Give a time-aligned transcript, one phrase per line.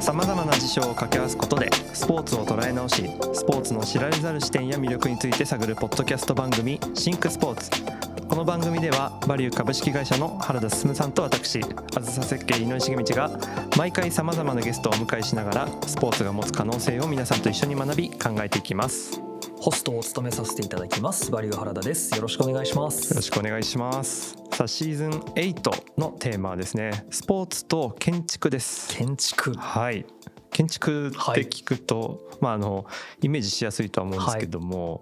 [0.00, 7.70] さまざまな事象を掛け合わすことでスポーツを捉え直しスポーツの知られざる視点や魅力について探るポッドキャスト番組「シンクスポーツ」
[8.38, 11.60] の番組ではバリュー株式会社の原田進さんと私
[11.96, 13.32] あずさ設計井上重道が
[13.76, 19.18] 毎回さまざまなゲストをお迎えしながらスポーツが持つ可能性を皆さんと一緒に学び考えていきます。
[19.18, 19.24] よ
[19.56, 21.32] ホストを務めさせていただきます。
[21.32, 22.14] バリュー原田です。
[22.14, 23.12] よろしくお願いします。
[23.12, 24.36] ろしくお願いします。
[24.52, 28.96] さあシーズン8のテーマはですねスポーツと建築です。
[28.96, 29.54] 建築。
[29.54, 30.06] はい。
[30.52, 32.86] 建築って聞くと、まああの
[33.20, 35.00] イメージしやすいとは思うんですけども、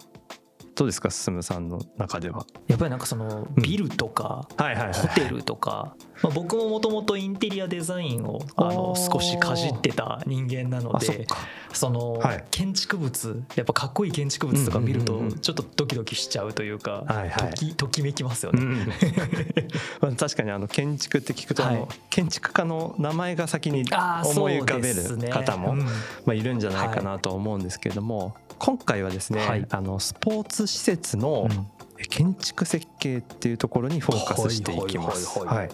[0.76, 2.44] どうですか進さんの中では？
[2.68, 4.92] やっぱりなんかそのビルとか、はいはいはい。
[4.92, 12.44] ホテルとか、まあ、僕ももともとインテリアデザインをあの少しかじってた人間なのであそのはい。
[12.50, 17.50] 建築物やっぱかっこいい建築物とか見るとちょっとドキドキしちゃうというか、はいはい。
[17.50, 18.62] ときときめきますよね。
[18.62, 18.76] うん
[20.00, 21.62] まあ確かにあの建築って聞くと
[22.10, 23.84] 建築家の名前が先に
[24.24, 25.78] 思い浮かべる方も、うん。
[25.78, 25.92] ま
[26.28, 29.66] あ、いるんじゃないかなと思うんですけれども、今回はですね、はい。
[29.70, 31.66] あのスポーツ施設のうん。
[32.10, 35.38] 建築設計っていうところにフォーカスしていきます。
[35.38, 35.70] はいはいはい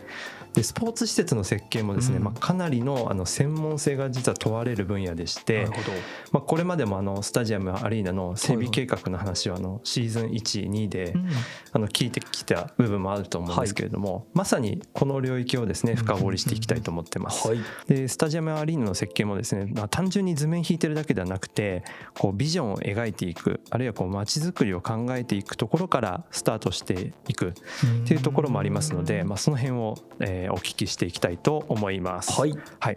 [0.54, 2.24] でスポーツ施設の設計もですね、うん。
[2.24, 5.66] まあ、かなりのあの専門性が実は問われる分野でして
[6.30, 11.28] まあ、これまでもあのスタジアムアリーナの整備計画の話はあのシーズン12でうん。
[11.74, 17.48] あの聞いてきた部分もあると思うんですけれども、まさにこの領域をですね深掘りしていきたいと思ってます。
[17.48, 17.58] はい。
[17.88, 21.82] でスタジアムアリーナの設計もですね、まあ、単純に図面引いてるだけではなくて
[22.18, 27.52] こうビジョンを描いていくあるいはこう街づくりを考えていくところからスタートしていくっ
[28.06, 32.40] ていうところもありますので、まあ、その辺を、えーお聞きしていきたいと思います。
[32.40, 32.96] はいはい、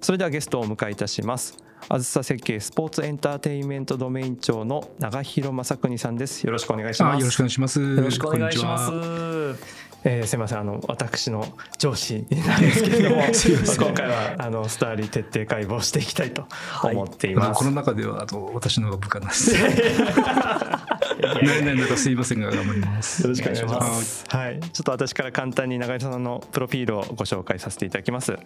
[0.00, 1.56] それではゲストをお迎えいたします。
[1.88, 6.44] あずさ設計スポーツエンターテインメントドメイン長の長広正邦さんです。
[6.44, 7.16] よろしくお願いします。
[7.16, 7.80] あよろしくお願いします。
[7.80, 9.88] よろしくお願いします。
[10.04, 11.44] えーすみませんあの私の
[11.76, 16.46] 上司なんですけれども 今回はあのスターリー徹底解剖していきたいと
[16.84, 17.58] 思っています。
[17.58, 19.54] この中ではあと私の方が部下なんです。
[21.18, 23.22] ねねなんかすいませんが頑張ります。
[23.22, 23.80] よろしくお願いしま。
[24.00, 28.36] すはい、ちょっと私から簡単に長井さんのプロフィールをご紹介させていただきます。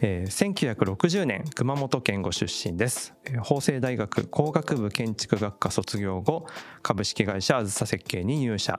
[0.00, 3.14] えー、1960年熊本県ご出身です。
[3.42, 6.46] 法政大学工学部建築学科卒業後、
[6.82, 8.78] 株式会社あずさ設計に入社。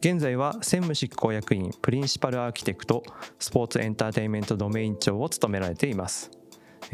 [0.00, 3.02] 現在は専務執行役員プリンシパルアーキテクト
[3.40, 6.30] スポーツエンターテインメントドメイン長を務められています。
[6.32, 6.38] えー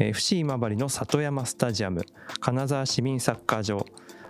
[0.09, 2.03] FC 今治の里山スタジアム
[2.39, 3.85] 金沢市民サッカー場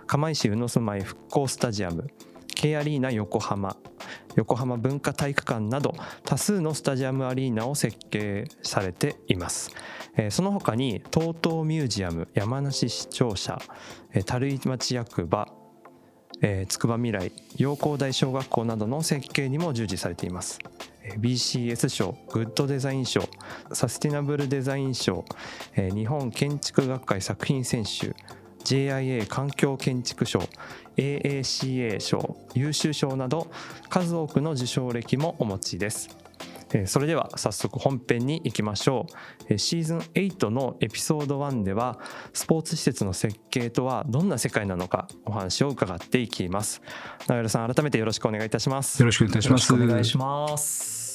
[0.06, 2.08] 釜石宇野住まい復興スタジアム
[2.54, 3.76] K アリーナ横浜
[4.36, 5.94] 横浜文化体育館など
[6.24, 9.70] 多数のスタジアムアリーナを設計されています、
[10.16, 13.60] えーその他に TOTO ミュージアム山梨市庁舎
[14.12, 15.48] えー樽井町役場
[16.40, 20.58] えー筑波未来陽光台小学校などの設計にも従事されています。
[21.18, 23.22] BCS 賞グッドデザイン賞
[23.72, 25.24] サスティナブルデザイン賞
[25.76, 28.12] 日本建築学会作品選手
[28.66, 30.40] JIA 環境建築賞
[30.96, 33.46] AACA 賞優秀賞など
[33.88, 36.08] 数多くの受賞歴もお持ちです
[36.72, 42.00] えーそれでは早速本編に行きましょうえーシーズン8のエピソード1では
[42.32, 46.82] スポーツ施設の設計とはどんな世界なのかお話を伺っていきます
[47.28, 49.72] 永浦さん改めてよろしくお願いいたしますよろしくお願いします。
[49.72, 51.06] よろしくお願いします。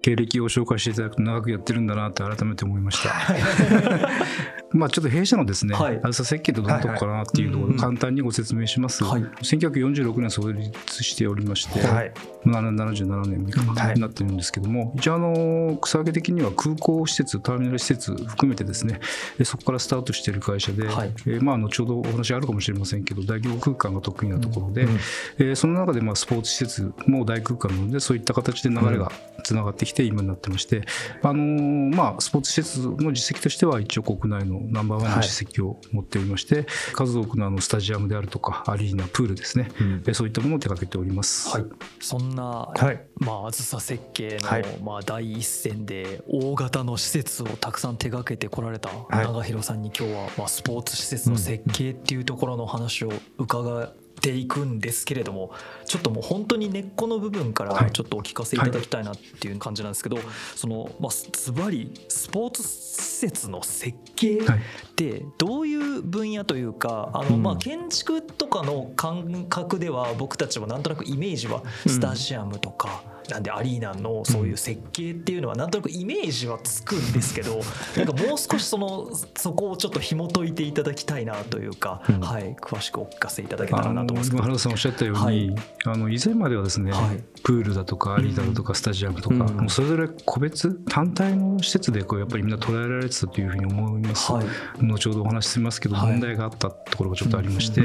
[0.00, 3.10] 経歴を紹介していただくと長くやってるんだなって改めて思いました。
[4.70, 6.00] まあちょっと弊社のですね、はい。
[6.02, 9.02] あずさ設計とどんなとこかなっていうところをはいはい簡単にご説明します。
[9.04, 9.22] はい。
[9.22, 12.12] 1946年創立しておりまして、はい。
[12.44, 13.98] 77年にはい。
[13.98, 19.00] なってるんですけども、一応あの草分け的には空港施設ターミナル施設含めてですね
[19.38, 21.12] えそこからスタートしている会社で、はい。
[21.26, 24.98] えーまあ後ほどお話あるかもしれませんけど大規模空間が得意なところで、うん
[25.38, 29.10] えーその中でまあスポーツ施設も大空間なのでそういった形で流れが
[29.44, 30.82] つながってきて今になってまして、
[31.22, 40.02] あのーまあスポーツ施設の実績としては一応国内のナンバーワンの実績を持っておりまして、数多くのあのスタジアムであるとかアリーナプールですね、うん。
[40.06, 41.48] えーそういったものを手掛けております。
[41.50, 41.64] はい、
[42.00, 43.00] そんな、はい。
[43.16, 44.64] まあ、あずさ設計の、はい。
[44.82, 48.92] まあ、第一線で大型の施設をたくさん手掛けてこられたい。
[49.10, 55.52] 長弘さんに今日は、まあ、スポーツ施設の設計っていうところの話を伺っていくんですけれども
[55.86, 57.92] ちょっともう本当に根っこの部分からはい。
[57.92, 60.18] ちょっとお聞かせいただきたいなっていう感じなんですけど、
[60.54, 64.58] そのまあズバリスポーツ施設の設計はい。
[64.58, 64.60] っ
[64.94, 67.42] てどういう分野というかあの、うん。
[67.42, 77.60] まあ、建築とかの感覚では僕たちもなんとなくイメージはスタジアムとか、なんでアリーナのそういう設計っていうのはなんとなくイメージはつくんですけど、
[77.96, 82.20] なんかもう少しそのそこをちょっと紐解いていただきたいなというか、うん。
[82.20, 84.36] はい、詳しくお聞かせいただけたらなと思います。
[84.36, 85.54] 原田さんおっしゃったように、はい。
[85.84, 87.22] あの以前まではですね、はい。
[87.42, 89.40] プールだとかアリーナだとかスタジアムとか、うん。
[89.40, 94.46] もうそれぞれ個別単体の施設でこうやっぱりみんな捉えられてたというふうに思います、はい。
[94.80, 96.12] 後ほどお話ししますけど、はい。
[96.12, 97.82] 問題があったところがちょっとありまして、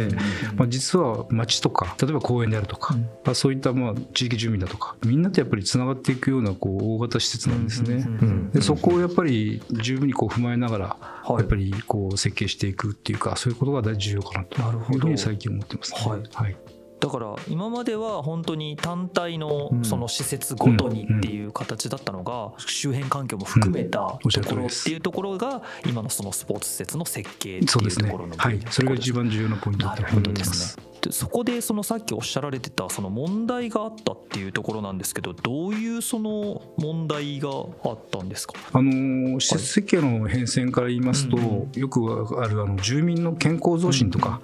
[0.55, 3.01] まあ、実は町とか例えば公園であるとか、うん。
[3.01, 8.05] まあ、そういったまあ地域住民だとかみんなとやっぱりつながっていくようなこう大型施設なんですね。
[8.53, 11.37] でそこをやっぱり十分にこう踏まえながら、はい。
[11.39, 14.61] やっぱりこう設計していくっていうかそういうことが大事重要かなとい
[14.95, 15.99] うふうに最近思ってますね。
[15.99, 16.21] はい。
[16.33, 16.57] はい。
[16.99, 19.83] だから今までは本当に単体のうん。
[19.83, 28.35] その施設ごとにっていう形だったのが周辺環境も含めたところっていうところが今のそのスポーツ施設の設計っていうところの。
[28.37, 30.92] はい、それが一番重要なポイントだと思ってまです。
[31.03, 38.53] でそこでそのさっきおっしゃられてたその問題があったっていうところなんですけどどういうその問題があったんですか？
[38.71, 41.71] あの施設設計の変遷から言いますと、うん。
[41.73, 44.41] よくあるあの住民の健康増進とか、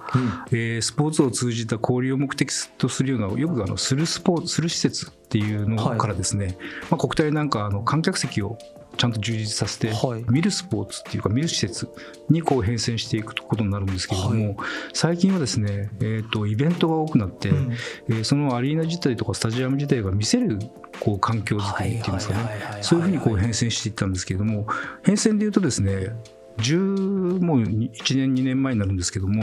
[0.50, 6.58] えースポーツを通じた交流を目的とするようなよくあのするスポーツする施設っていうのはいからですね、
[6.90, 8.58] まあ、国体なんかあの観客席を
[9.00, 10.24] ちゃんと充実させて、はい。
[10.28, 11.88] 見るスポーツっていうか見る施設
[12.28, 14.56] にこう変遷していくことになるんですけれども、はい。
[14.92, 17.72] 最近はですね、えー、とイベントが多くなって、うん。
[18.10, 20.58] えーそのアリーナ自体とかスタジアム自体が見せる
[21.00, 22.82] こう環境づくりっていうんですかね。
[22.82, 24.66] そういうふうにこう変遷していったんですけれども
[25.02, 26.12] 変遷でいうとですね
[26.58, 29.42] 10もう1年2年前になるんですけども、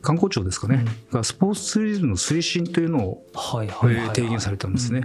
[0.00, 5.02] 観光庁ですかね、がスポーツツーリズムの推進というのを、はいえ提言されたんですね。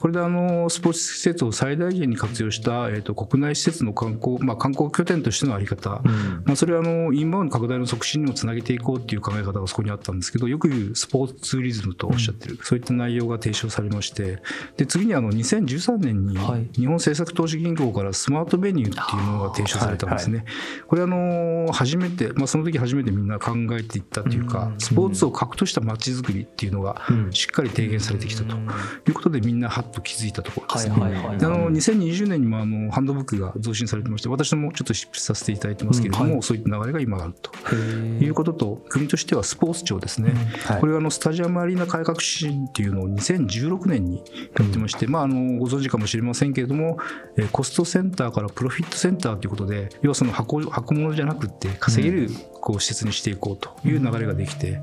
[0.00, 6.02] これであのスポーツ施設を最大限に活用した、えー、と国内施設の観光、まあ、観光拠点としてのあり方、
[6.44, 14.42] まあ、それはあのインバウンド拡大の促進にもつなげていこうっていう考え方がそこにあったんですけどよく言うスポーツツーリズムとおっしゃってる、そういった内容が提唱されまして。
[14.76, 16.68] で次にあの2013年にはい。
[16.74, 20.44] 日本政策投資銀行からスマートベニューっていうのが提唱されたんですね。
[20.86, 28.56] これあの初めて、まあ、その時初めてみんな考えていったというか、スポーツを核とした街づくりっていうのがしっかり提言されてきたと。
[28.56, 31.00] いうことでみんなはっと気づいたところですね。
[31.00, 31.38] はいはいはい。
[31.38, 36.42] であの2020年にもあのハンドブックが増進されてまして私もちょっと執筆させていただいてますけれども、うんはい。
[36.42, 37.50] そういった流れが今あると。
[37.74, 40.32] いうことと国としてはスポーツ庁ですね、
[40.64, 40.80] はい。
[40.80, 44.22] これはあのスタジアムアリーナ改革指針っていうのを2016年に
[44.58, 46.98] やってまして、まあ、あのご存知かもしれませんけれども、
[47.36, 52.28] えーコストセンターからプロフィットセンターということで要はその箱箱物じゃなくって稼げる
[52.60, 54.82] こう施設にしていこうという流れができて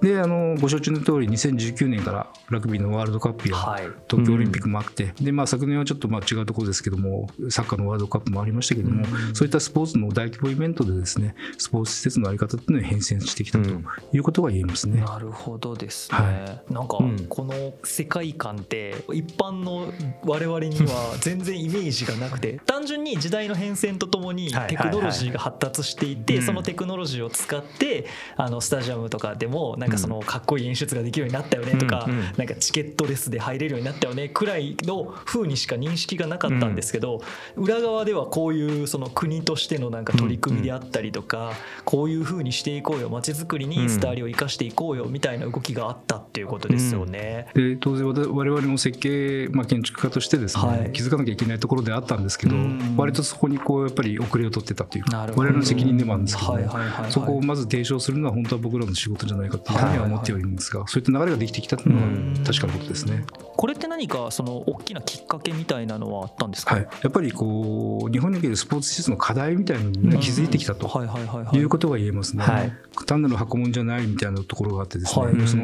[0.00, 3.82] であのご承知の通り2019年からラグビーのワールドカップやはい。
[4.08, 13.68] 東京オリンピックもあって、でまあ、昨年はちょっとまあ違うところですけどもサッカーのワールドカップもありましたけども、そういったスポーツの大規模イベントでですねスポーツ施設の在り方っていうのに変遷してきたと
[14.12, 15.00] いうことが言えますね。
[15.00, 17.26] なるほどですね、はなんかうん。
[17.28, 19.92] この世界観って一般の
[20.24, 24.68] 我々には 全然イメージがなくて単純に時代の変遷とともにはい。
[24.68, 28.06] テクノロジーが発達していてうんそのテクノロジーを使って
[28.36, 32.24] あのスタジアムとかでもなんかそのかっこいい演出ができるようになったよねとかうんうん。
[32.36, 37.22] なんかチケットレスで入れるようになったよねくらいの風にしか認識がなかったんですけど
[37.56, 41.52] 裏側ではこういうその国としてのなんか取り組みであったりとか
[41.84, 47.46] こういう風にしていこうよ街づくりにスターリを生かしていこうよみたいな動きがあったっていうことですよね。
[47.54, 50.92] で当然我々も設計、まあ、建築家としてですね、はい。
[50.92, 52.94] 気づかなきゃいけないところであったんですけど、うん。
[52.96, 57.12] 割とそこにこうやっぱり遅れを取ってたという我々の責任でもあるんですけども、はいはいはいはい。
[57.12, 63.24] そこをまず提唱するのは本当は僕らの仕事じゃないかというふうには思ってはいるんですが、そういった流れができてきたというのは確かなことですね。
[63.56, 71.04] これって何かその大きなきっかけみたいなのはあったんですか、はい、やっぱりこう日本におけるスポーツ施設の課題みたいなのに気づいてきたとは
[71.52, 72.44] いうことが言えますね。
[72.44, 72.72] はい。
[73.06, 75.48] 単なる箱物じゃないみたいなところがあってですね、はい。
[75.48, 75.62] その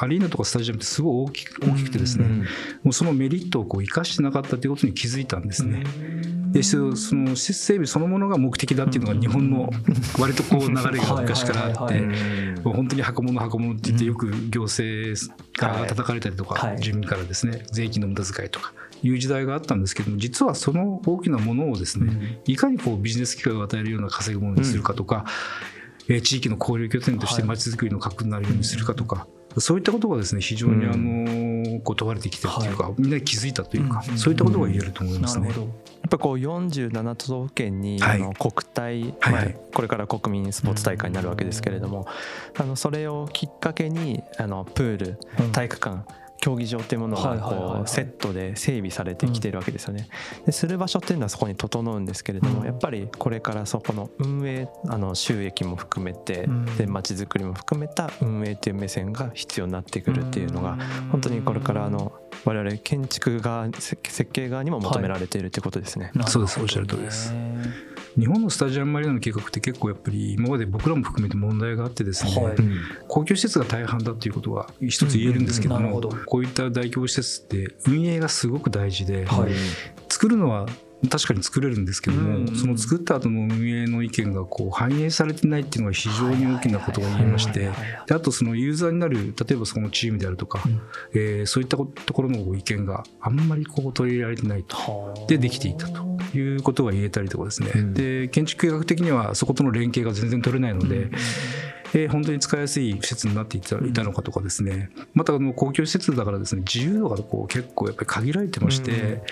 [0.00, 2.26] アリーナとかスタジアムってすごい大きく大きくてですね、
[2.82, 5.84] もうそのメリットをこう生かしてなかったということに気づいたんですね。
[6.54, 9.68] でそその施設整備そのものが目的だっていうのが日本の
[10.20, 15.18] 割とこう流れが昔からあっはいて本当に箱物箱物って言ってよく行政
[15.56, 15.88] からはい。
[15.88, 16.80] 叩かれたりとか、はい。
[16.80, 25.24] 住民からですね税金の無駄遣いとかいう時代があったんですけども実はその大きなものをですね、いかにこうビジネス機会を与えるような稼ぐものにするかとか、
[26.08, 29.26] えー地域の交流拠点としてまちづくりの核になるようにするかとか、
[29.58, 34.18] そういったことがですね非常にあのこう問われてきてるというか、みんな気づいたというか、うん。
[34.18, 35.48] そういったことが言えると思いますね。
[35.48, 35.66] なるほど。
[35.66, 35.72] や
[36.06, 38.22] っぱこう47都道府県にはい。
[38.22, 39.44] あの国体、まあはい。
[39.46, 42.06] はいこれから国民スポーツ大会になるわけですけれども
[42.56, 45.52] あのそれをきっかけにあのプールうん。
[45.52, 50.08] 体育館競技場っていうものがこうセットで整備されてきてるわけですよね。
[50.44, 52.66] でする場所っていうのはそこに整うんですけれども、うん。
[52.66, 56.64] やっぱりこれからそこの運営あの収益も含めて、うん。
[56.76, 60.76] で街づくりも含めた運営っていう目線が必要になってくるっていうのが、
[61.10, 62.12] 本当にこれからあの
[62.44, 66.12] 我々建築側設設計側にも求められているということですね。
[66.26, 66.60] そうです。
[66.60, 67.34] おっしゃる通りです。
[68.18, 72.54] 日本のスタジアムマリーナの計画って結構やっぱり今まで僕らも含めて問題があってですね、はい。
[72.54, 72.74] うん
[73.08, 76.00] 公共施設が大半だっていうことは一つ言えるんですけども、うんうんうん。
[76.00, 76.26] なるほど。
[76.26, 79.52] こういった大規模施設って運営がすごく大事で、はい。
[80.08, 80.66] 作るのは
[81.08, 82.48] 確かに作れるんですけども、うん。
[82.48, 87.70] うんその作った後の運営の意見がこう反映されてないっていうのが非常に大きなことが言えまして
[88.10, 90.80] あとそのユーザーになる例えばそのチームであるとか、うん。
[91.14, 95.26] えーそういったところの意見があんまりこう取り入れられてないと。
[95.28, 96.02] でできていたと
[96.36, 97.94] いうことが言えたりとかですね、うん。
[97.94, 101.10] で建築学的にはそことの連携が全然取れないので、
[101.94, 104.90] えー本当に使いやすい施設になっていたいたのかとかですね。
[105.14, 109.22] またあの公共施設だからですね自由度がこう結構やっぱり限られてまして、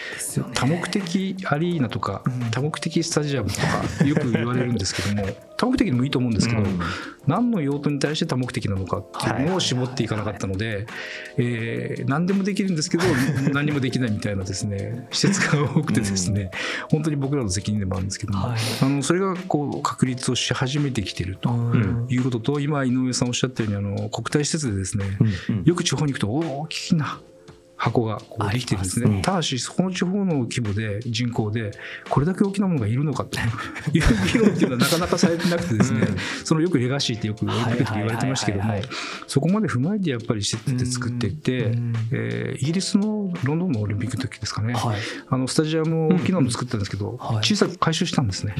[0.55, 2.51] 多目的アリーナとかうん。
[2.51, 5.27] 多目的スタジアムとかよく言われるんですけども
[5.63, 6.81] 多目的でもいいと思うんですけど、うん。
[7.29, 10.87] 何の用途に対して多目的なのかっていうのを絞っていかなかったので、
[11.37, 13.05] えー何でもできるんですけど
[13.55, 16.51] 何もできないみたいなですね施設が多くてですね、
[16.91, 18.59] 本当に僕らの責任でもあるんですけども、はい。
[18.83, 22.07] あのそれがこう確立をし始めてきているとうん。
[22.09, 25.65] いうことと今井上さんおっしゃったようにあの国体施設でですね、うんうん。
[25.65, 27.21] よく地方に行くと大きな
[27.83, 29.23] 箱がこうできてるんですね。
[29.23, 31.73] ただしそこの地方の規模で人口で
[32.09, 33.41] これだけ大きなものがいるのかと
[33.93, 36.17] いう議論っていうのはなかなかされてなくてですね、うん。
[36.45, 38.81] そのよくレガシーってよく言われてましたけども
[39.27, 41.93] そこまで踏まえてやっぱり施設で作っていって、うん。
[42.13, 44.97] えーイギリスのロンドンのオリンピックの時ですかね、はい。
[45.29, 47.37] あのスタジアムを大きなの作ったんですけど、はい。
[47.39, 48.55] 小さく回収したんですね。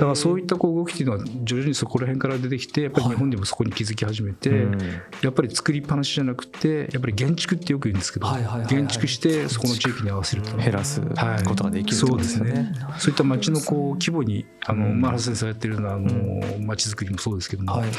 [0.00, 4.80] だからそういったこう動きっていうのは徐々にそこら辺から出てきてやっぱり日本でもそこに気づき始めて、うん。
[5.20, 8.68] やっぱり作りっぱなしじゃなくてやっぱり減築ってよく言うんですけど、はいはいはいはい。
[8.68, 10.56] 減築してそこの地域に合わせると。
[10.56, 12.50] 減らすことができるそうですね。
[12.50, 12.72] ね。
[12.98, 15.02] そういった街のこう規模にあの、うん。
[15.02, 17.90] マラ先生がやってるようなあの街づくりもそうですけども、はい。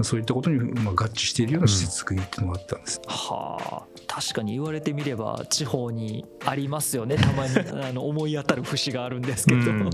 [0.00, 2.98] そういったことにまあ合致しているような施設作りっていうのがあったんです。
[3.06, 3.82] はあ。
[4.06, 7.16] 確かに言われてみれば地方にありますよね。
[7.16, 9.90] たまにあの思い当たる節があるんですけど、うん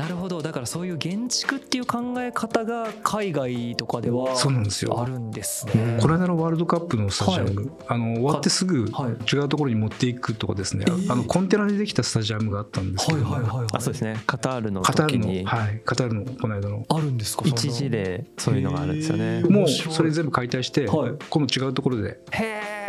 [0.00, 0.40] なるほど。
[0.40, 5.00] だからそういう建築っていう考え方が海外とかではそうなんですよ。
[5.00, 5.98] あるんですね。
[6.00, 9.10] この間のワールドカップのスタジアム、あの終わってすぐはい。
[9.32, 11.12] 違うところに持っていくとかですね、えー。
[11.12, 13.18] あのコンテナでできたスタジアムがあったんですけど。
[13.18, 13.66] も、はいはいはいはい。
[13.74, 14.22] あそうですね。
[14.26, 16.84] カタールのカタール時にの、はい、カタールのこの間の。
[16.88, 17.42] あるんですか？
[17.46, 19.42] 一時例そういうのがあるんですよね。
[19.42, 21.12] もうそれ全部解体して、はい。
[21.28, 22.20] 今度違うところで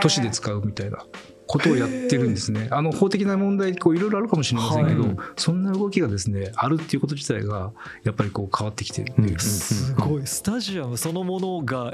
[0.01, 1.05] 都市で使うみたいな
[1.51, 2.69] ことをやってるんですね。
[2.71, 5.17] あの法的な問題こういろいろあるかもしれませんけど、はい。
[5.35, 9.39] そんな動きがですねあるっていうこと自体がやっぱりこう変わってきてるっていう、うん。
[9.39, 10.25] すごい。
[10.25, 11.91] スタジアムそのものがも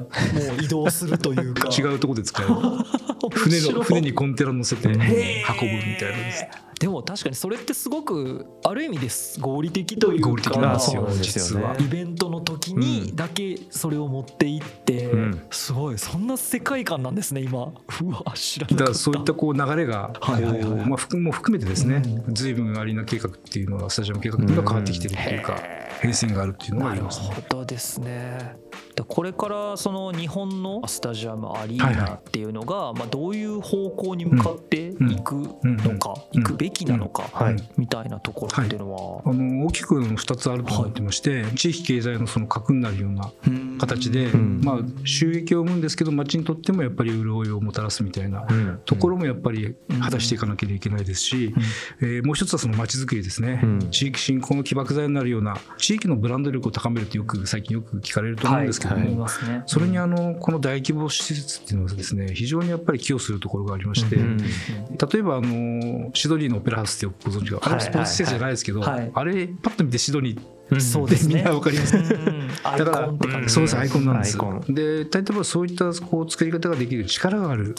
[0.59, 1.69] う移動するというか。
[1.75, 2.53] 違うところで使える。
[3.33, 6.45] 船の船にコンテナ乗せて運ぶみたいなです。
[6.79, 11.75] でも確かにそれってすごくある意味です合理的というか合理的なんですよ実は。
[11.79, 15.41] イベントの時にだけそれを持っていって、うん。
[15.49, 17.59] すごいそんな世界観なんですね今。
[17.63, 18.83] うわ知らなかった。
[18.83, 20.61] だからそういったこう流れがこはいはいはい。
[20.61, 25.59] うまあ含も含めてですねう随分アリーナ計画っていうのはスタジアム計画っていうのが変わってきてるっていうか
[25.99, 27.35] 変遷があるっていうのがあなるりますね。
[27.35, 28.55] ほどですね。
[28.95, 32.05] でこれからその日本のスタジアムアリはいはい。
[32.05, 36.43] ーナっていうのが、まあ、どういう方向に向かっていくのか、うん。
[36.43, 37.55] 行くべきなのか、はい。
[37.77, 43.31] みたいなところっていうのは、あの大きく2つあると思ってまして、地域経済のその核になるような
[43.79, 44.61] 形で、ん。
[44.63, 48.81] まあ、収益を生むんですけど町にとってもやっぱり潤いをもたらすみたいなうん。
[48.85, 51.53] ところもやっぱり果たしていかなければいけないですし、
[52.01, 53.79] えーもう一つはその町づくりですね、うん。
[53.91, 55.55] 地域振興の起爆剤になるような
[55.87, 59.63] 地域のブランド力を高めるってよく最近よく聞かれると思うんですけども、はいはい。
[59.67, 71.35] それにあのこの大規模施設っていうのはですね非常にやっぱり寄与するところがありまして、うん例えばあのシドニーのオペラハウスってご存知があれはスポーツ施設じゃないですけど、はいあれパッと見てシドニーうんそうですね。
[71.35, 71.97] みんなわかります。
[71.97, 73.77] だからそうです。
[73.77, 77.75] アイコンなんですで例えばそういったこう作り方ができる力がある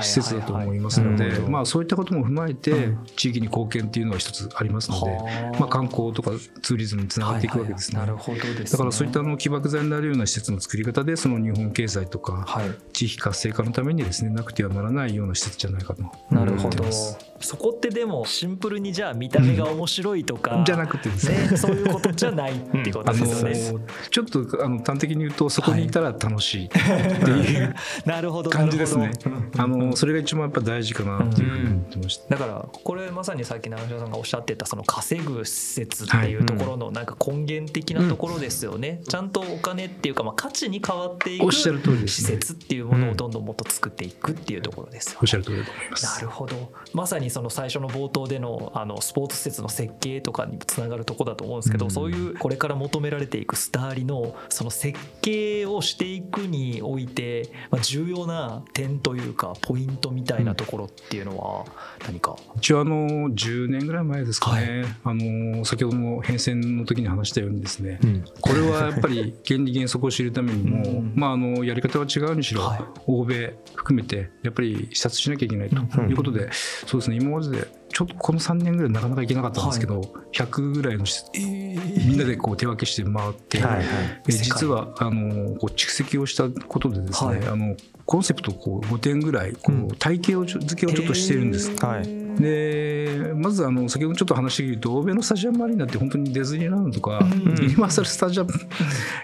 [0.00, 2.98] 施設だと思いますのでまあそういったことも踏まえてうん。
[3.16, 5.58] 地域に貢献っていうのは一つありますのではあ。
[5.60, 6.32] まあ観光とか
[6.62, 8.00] ツーリズムにつながっていくわけですね。
[8.00, 8.64] なるほどですね。
[8.72, 12.70] だからそういったあの起爆剤になるような施設の作り方でその日本経済とかはい。
[12.92, 16.62] 地域活性化のためにですねなくてはならないような施設じゃないかとなるほど。
[16.62, 21.48] 思ってますそこってでもシンプルにじゃあ見た目が面白いとか、じゃなくてですね。
[21.50, 23.84] ね、そういうことじゃないってことですよね。
[24.10, 29.10] ちょっとあの端的に言うとそこにいたら楽しいっていう なるほど感じですね。
[29.56, 31.52] あのそれが一番やっぱ大事かなっていう。
[31.52, 32.36] ふうに思ってました。
[32.36, 46.14] だからこれまさにさっき長嶋さんがおっしゃってたその稼ぐ施設っていうところのなんか根源的なところですよね、ちゃんとお金っていうかまあ価値に変わっていく施設っていうものをどんどんもっと作っていくっていうところですよおっしゃる通りだと思います。
[46.16, 46.72] なるほど。
[46.92, 51.90] まさにその最初の冒頭でのあのスポーツ施設の設計とかにつながるところだと思うんですけど、うん。
[51.90, 61.64] そういうこれから求められていくスターリのその設計をしていくにおいて、まあ、重要な点というかポイントみたいなところっていうのは
[62.06, 68.24] 何か、一応あの10年ぐらい前ですかね、あの先ほどの変遷の時に話したようにですね、うん。
[68.40, 72.80] これはやっぱり 原理原則を知るためにも、うんまあ、あのやり方は違うにしろ、はい。
[73.06, 76.50] 欧米含めてやっぱり視察しなきゃいけないとうんいうことで、
[76.86, 80.00] そうですね今まででちょっとこの3年ぐらいなかなか行けなかったんですけど、
[80.32, 83.84] 100ぐらいの施設みんなでこう手分けして回って、はいはい。
[84.28, 87.46] え実はあのこう蓄積をしたことでですね、はい。
[87.48, 87.76] あの
[88.06, 91.74] コンセプトをこう5点ぐらいこう体系を付けをちょっとしてるんです。
[91.76, 98.52] はいでまずあの先ほどちょっと話して言うと欧米のスタジアムアリーナって本当にディズニーランドとか、うんユニバーサル・スタジアム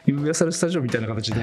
[0.07, 1.41] ユニバーサル・スタジアムみたいな形で、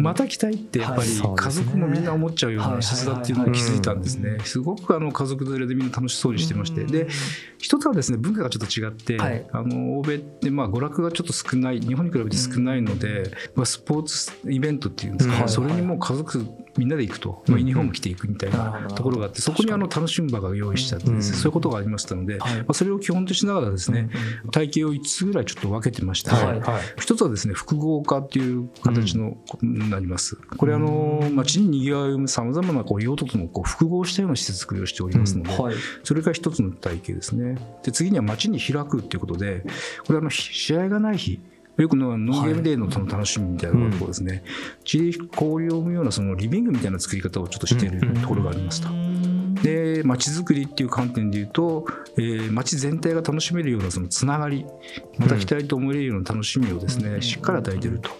[0.00, 1.36] また来たいってやっぱりはい。
[1.36, 4.38] 家族もみんな思っちゃうような施設だっていうのを気づいたんですね。
[4.44, 6.84] すごくあの家族連れでみんな楽しそうにしてまして。
[6.84, 7.08] で
[7.58, 9.46] 一つはですね文化がちょっと違って、はい。
[9.52, 16.46] あの欧米ってまあ娯楽がちょっと少ない日本に比べて少ないので、まあ、スポーツイベントっていうんですか、うんそれにもう家族
[16.76, 21.42] みんなで行くと、まあ、ユニフォーム着ていくみたいなところがあってそこにあの楽しむ場が用意してあってですねうん。
[21.42, 22.56] そういうことがありましたので、はい。
[22.58, 24.08] まあ、それを基本としながらですね、
[24.50, 26.62] 体系を5つぐらいちょっと分けてまして、はい
[26.98, 30.36] 一つはですね複合化っていう形のことになります。
[30.36, 35.74] これあの街に賑わいを生むさまざまなこう用途とのこう複合したような施設作りをしておりますので、はい。
[36.02, 37.58] それが一つの体系ですね。
[37.82, 39.64] で次には街に開くっていうことで
[40.06, 41.40] これあのひ試合がない日
[41.76, 44.44] よくのノンゲームデーのその楽しみみたいなところですね、
[44.84, 48.88] 地理交流を生むようなそのリビングみたいな作り方をちょっとしているところがありますと。
[49.62, 54.66] で街づくりっていう観点で言うと、えー街全体が楽しめるようなそのつながり
[55.18, 58.10] また来たいと思えるような楽しみをですね、しっかり与えていると。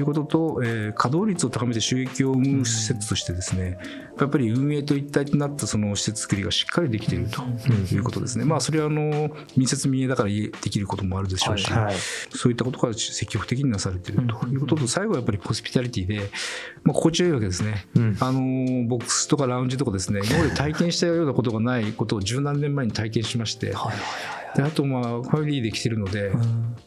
[0.00, 3.78] いうことと、えー稼働率を高めて収益を生む施設としてですね
[4.18, 7.42] やっぱり運営と一体となったその施設作りがしっかりできていると
[7.94, 11.94] いうことですね、まあそれはあの民設民営だからできることもあるでしょうし、はい。
[12.30, 16.30] そういったことが積極的になされているということと最後はやっぱりホスピタリティで、
[16.84, 18.16] まあ、心地よいわけですね、うん。
[18.20, 18.40] あの
[18.88, 23.94] ボックスとかラウンジとかですね今まで体験したようなことがないことを十何年前に体験しまして、はいはい
[24.54, 26.46] であとまあファミリーで来てるので、はい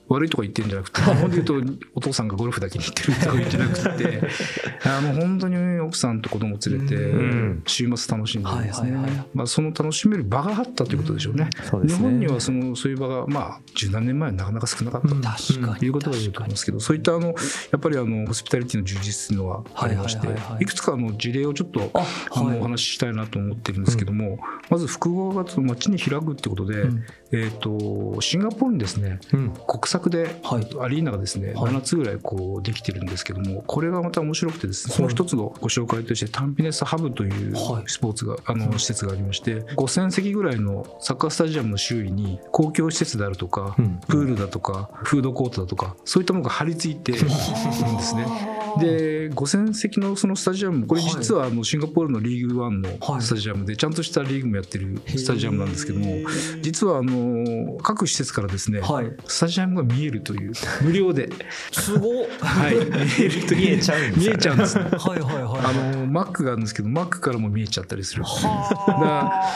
[0.10, 4.22] 悪いとこ言ってるんじゃなくて日本で言うとお父さんがゴルフだけに行ってるとか言うんじゃなくて。
[4.86, 7.64] あの本当に奥さんと子供連れてうん。
[7.66, 9.26] 週末楽しんでるんですね、はいはいはい。
[9.34, 11.50] まあ、その楽しめる場があったということでしょうね。
[11.70, 11.94] そうね。
[11.94, 15.08] 日本にはそのそういう場がまあ十何年前はなかなか少なかった。
[15.08, 15.88] と確かに。
[15.88, 17.34] いうことが言えると思いますけどそういったあのや
[17.78, 20.64] っぱりあのホスピタリティの充実というのはありましてはいはいはいはい。
[20.64, 29.54] いくつかの事例をちょっとのお話ししたいなと思ってるんですけども、まず複合が街に開くってことで、うんえー、とシンガポールにですねうん。
[29.68, 30.68] 国策ではい。
[30.80, 31.74] アリーナがですね、はい。
[31.74, 37.84] 7つぐらいこうできてるんですけどもこれがまた面白くてですねその一つのご紹介としてタンピネスハブというはい。
[37.88, 44.00] スポーツが、あの施設がありまして5000席ぐらいのサッカースタジアムの周囲に公共施設であるとか、うん。
[44.08, 48.26] プールだとかフードコートだとかそういったものが張り付いているんですね。
[48.80, 53.22] で5000席のそのスタジアムこれ実はあのシンガポールのリーグワンのはい。
[53.22, 56.30] スタジアムでちゃんとしたリーグもやってるスタジアムなんですけども
[56.62, 57.17] 実はあの
[57.82, 59.12] 各施設からですねはい。
[59.26, 61.30] スタジアムが見えるという無料で、
[61.72, 62.28] すごっ。
[62.40, 64.36] はい、見えると見えちゃうんですね。
[64.36, 64.84] えちゃうんですね。
[64.84, 68.24] はいはいはいあのマックがあるんですけどマックからも見えちゃったりする。
[68.24, 68.94] だか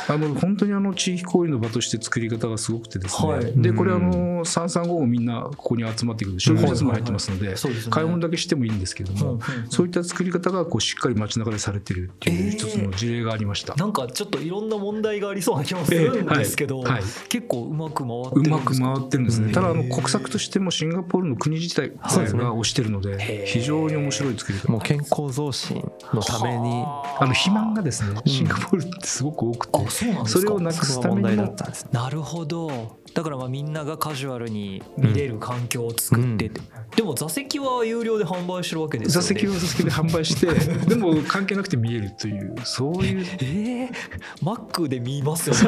[0.10, 3.62] らあの本当にあの地域交流の場として作り方がすごくてですね、はい。
[3.62, 7.56] でこれあうの335もみんなここに集まってくる商業施設も入ってますので
[7.90, 9.42] 買い物だけしてもいいんですけども、うんうん。
[9.70, 13.76] そういった作り方がこうしっかり街中でされてるっていうえー一つの事例がありました。
[13.76, 16.94] なんかちょっといろんな問題がありそうな気もするんですけど、ええはい。
[16.94, 17.04] はい。
[17.30, 19.54] 結構うまく回ってうまくるんですか回ってるんですね、うん。
[19.54, 23.46] ただあの国策としてもシンガポールの国自体が推してるのへでー。
[23.46, 24.72] 非常に面白い作り方。
[24.72, 25.84] もう健康増進
[26.14, 26.84] のために。
[27.20, 30.40] あの肥満がですねシンガポールってすごく多くて、うなんですか。
[30.42, 31.44] それをなくすためにも。
[31.44, 33.00] ったんですねなるほど。
[33.14, 36.62] だからまあみんながカジュアルに見れる環境を作ってて、
[36.96, 39.28] でも座席は有料で販売してるわけですよね。
[39.28, 40.48] 座席は座席で販売して
[40.88, 43.26] でも関係なくて見えるというそういう。
[43.42, 43.90] えー、
[44.42, 45.62] マックで見ますよね。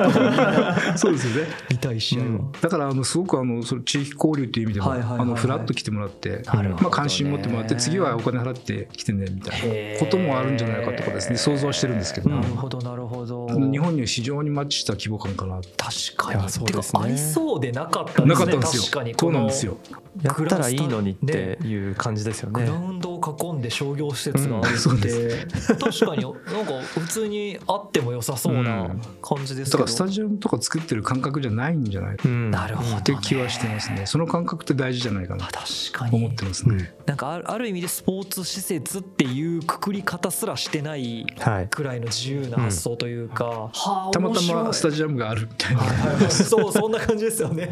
[0.96, 2.52] そうですよね見たい試合は、うん。
[2.52, 5.28] だからあのすごくあのその地域交流という意味でも、はいはいはいはい。
[5.28, 6.44] あのフラッと来てもらって、ね。
[6.46, 13.48] まあ、関心持ってもらって次はお金払って来てねみたいなこともあるんじゃないかとかですね想像はしてるんですけど、なるほどなるほど。
[13.48, 16.50] 日本には非常にマッチした規模感かな確かに。
[16.50, 17.02] そうですね。
[17.02, 18.28] 合いそうでなかったですね。
[18.28, 18.84] なかったんですよ。
[18.84, 19.16] 確かに。
[19.18, 19.78] そうなんですよ。
[20.22, 22.66] やったらいいのにっていう感じですよね。
[22.66, 23.64] グラウンドを囲ん。
[23.64, 25.46] で商業施設があるって、で
[25.80, 26.34] 確かになん
[26.66, 28.90] か普通にあっても良さそうな
[29.22, 34.06] 感じですけど、だからスタジアムとか作ってる感覚じゃないんじゃないっうんなるほど、ね、ていう気はしてますね。
[34.06, 35.46] その感覚って大事じゃないかな。
[35.46, 36.16] 確かに。
[36.18, 41.68] 思ってますね、なんかあるある意味でスポーツ施設っていうくくり方すらしてないはい。
[41.68, 44.64] くらいの自由な発想というか、はあたまた面白い。
[44.64, 47.70] まスタジアムがあるみたいな、はいはいはいそうそんな感じですよね。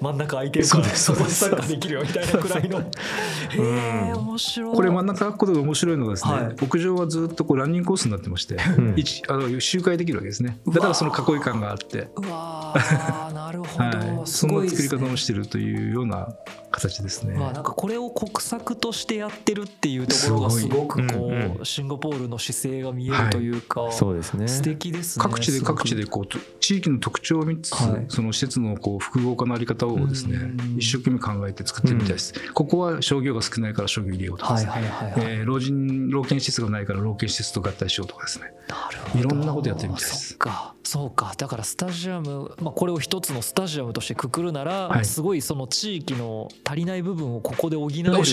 [0.00, 2.80] 真ん中空いてるからそこにサッカーできるよみたいなくらいの。
[2.80, 2.84] へ
[3.58, 4.76] え面白い。
[4.76, 6.56] これ真ん中空くことが面白いのがですね、はい。
[6.60, 8.94] 屋上はずっとこうランニングコースになってまして、ん。
[8.96, 10.58] 一あの周回できるわけですね。
[10.68, 16.28] だからその囲い感があって、うわーなるほど、はい、すそんな作り方をしてるというような
[16.74, 17.34] 形ですね。
[17.34, 24.48] まあ、なんかこれを国策としてやってるっていうところがすごくこうんううシンガポールの姿勢が見えるというか、そうですね。
[24.48, 25.22] 素敵ですね。
[25.22, 28.04] 各地で各地でこうと地域の特徴を見つつ、はい。
[28.08, 30.76] その施設のこう複合化のあり方をですねうん。
[30.78, 38.52] 一生懸命考えて作ってるみたいです、ここは商業が少ないから商業入れようとかはいですね、はいはいはい、えー老人老犬施設がないから老犬施設と合体しようとかですね。
[38.68, 39.20] なるほど。
[39.20, 40.28] いろんなことやってるみたいです。
[40.30, 40.74] そっか。
[40.82, 41.34] そうか。
[41.36, 45.04] だからスタジアム、まあ、これを一つのスタジアムとしてくくるなら、はい。
[45.04, 48.30] すごいその地域の足りない部分をここで補えるおって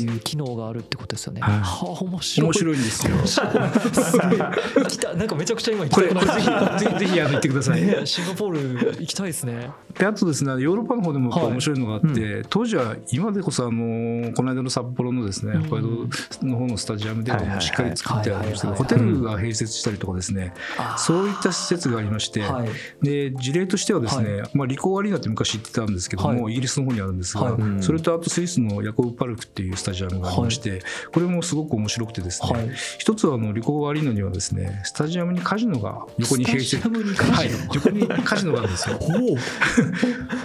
[0.00, 1.40] いう機能があるってことですよね。
[1.40, 1.60] はい。
[1.60, 2.48] はあ面白い。
[2.48, 3.16] 面白いんですよ。
[3.26, 9.70] すたいなんかめちゃくちゃ今行きたくなりぜひぜひぜひあの行ってください、ねシンガポール行きたいですね。
[9.96, 15.66] であとですねヨーロッパの方でも面白いのがあって、当時は今でこそあのこの間の札幌のですねうん。
[15.66, 17.56] 北海道の方のスタジアムでははいはいはい。
[17.56, 20.52] もうしっかり作ってあるんですホテルが併設したりとかですね
[20.96, 22.68] そういった施設がありまして、はい。
[23.02, 32.70] で事例としてはですね、まあ、リコーアリーナって昔言ってたんですけども、はイギリスの方にあるんですが、それとあとスイスのヤコブパルクっていうスタジアムがありまして、これもすごく面白くてですね、はい。
[32.98, 38.98] 一つはあのリコーアリーナにはですねスタジアムにカジノが横に併設はい、横にカジノがあるんですよ。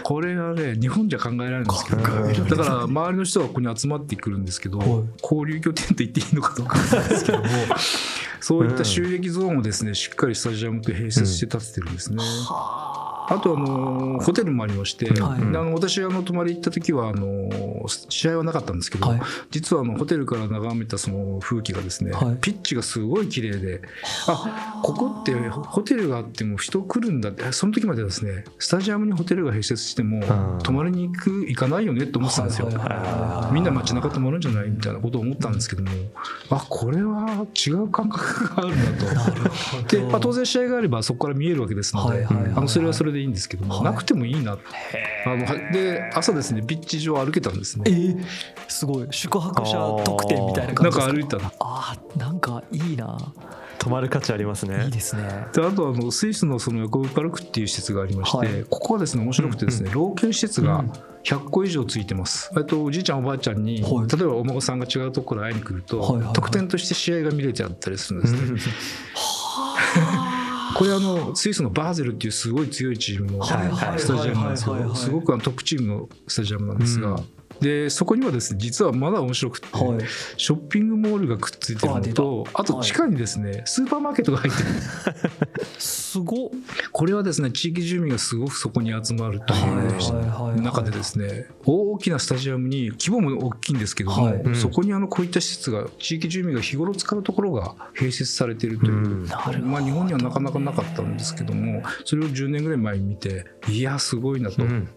[0.03, 4.89] これはね日本じゃ考えられないんですけどだから周りの人がここに集まってくるんですけど、はい。
[5.21, 7.45] 交流拠点と言っていいのかどうかなんですけども
[8.41, 12.17] そういった収益ゾーンをですねしっかりスタジアムと併設して建ててるんですね。
[13.29, 15.51] あとあのホテルもありまして、はい。
[15.51, 17.49] であの私あの泊まり行った時はあの
[18.09, 19.21] 試合はなかったんですけど、はい。
[19.51, 22.37] 実はあのホテルから眺めたその風景がですね、はい。
[22.41, 23.81] ピッチがすごい綺麗で
[24.27, 30.59] あここってホテルがあっても人来るんだってその時まではですねスタジアムにホテルが併設してもん。
[30.63, 32.69] 泊まりに行く行かないよねって思ってたんですよ。
[33.51, 35.89] みんな街中泊まるんじゃないみたいなことを思ったんですけども
[36.49, 39.05] あこれは違う感覚があるなと。
[39.05, 39.87] なるほど。
[39.87, 43.83] で、まあ、当然試合があればそこから見えるわけですので、あのそれはそれでいいんですけども、はい。
[43.85, 44.57] なくてもいいな
[45.25, 47.85] あのはで朝ですねピッチ上歩けたんですね。
[47.87, 48.25] えー、
[48.67, 49.07] すごい。
[49.11, 51.07] 宿泊者特典みたいな感なんじですか？
[51.07, 51.51] か歩いたの。
[51.59, 53.17] あーなんかいいな。
[53.79, 54.85] 泊まる価値ありますね。
[54.85, 55.23] いいですね。
[55.53, 58.65] であとあのスイスのそのヤコブパルクっていう施設がありまして、はい。
[58.69, 60.85] ここはですね面白くてですね、老犬施設が
[61.23, 64.07] 100個以上ついてます、えっとおじいちゃんおばあちゃんに、はい。
[64.07, 66.33] 例えばお孫さんが違うところに会いに来ると、はいはいはい。
[66.33, 68.39] 特典として試合が見れちゃったりするんですね、
[70.75, 77.19] これあのスイスのバーゼルっていうすごい強いチームのスタジアムなんですけどすごくあのトップチームのスタジアムなんですが、
[77.59, 80.05] でそこにはですね実はまだ面白くて、はい。
[80.37, 84.69] ショッピングモールがくっついてるのとあと地下にですね、スーパーマーケットが入ってる。
[85.79, 86.49] すごっ。
[86.91, 89.73] これはですね地域住民がすごくそこに集まるとはいう
[90.29, 91.47] はい中でですね
[91.93, 94.33] 大きなスタジアムに規模も大きいんですけども、はい。
[94.33, 94.55] うん。
[94.55, 99.27] そこにあのこういった施設が地域住民が日頃使うところが併設されているという、うん。
[99.27, 104.89] まあ、日本にはなかなかなかったんですけどもそれを10年ぐらい前に見ていやすごいなと、うん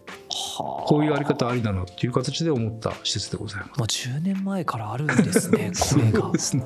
[0.57, 3.79] こういうあり方ありだなっていう形で思った施設でございます。
[3.79, 6.21] もう10年前からあるんですね これが。
[6.21, 6.63] そうですね。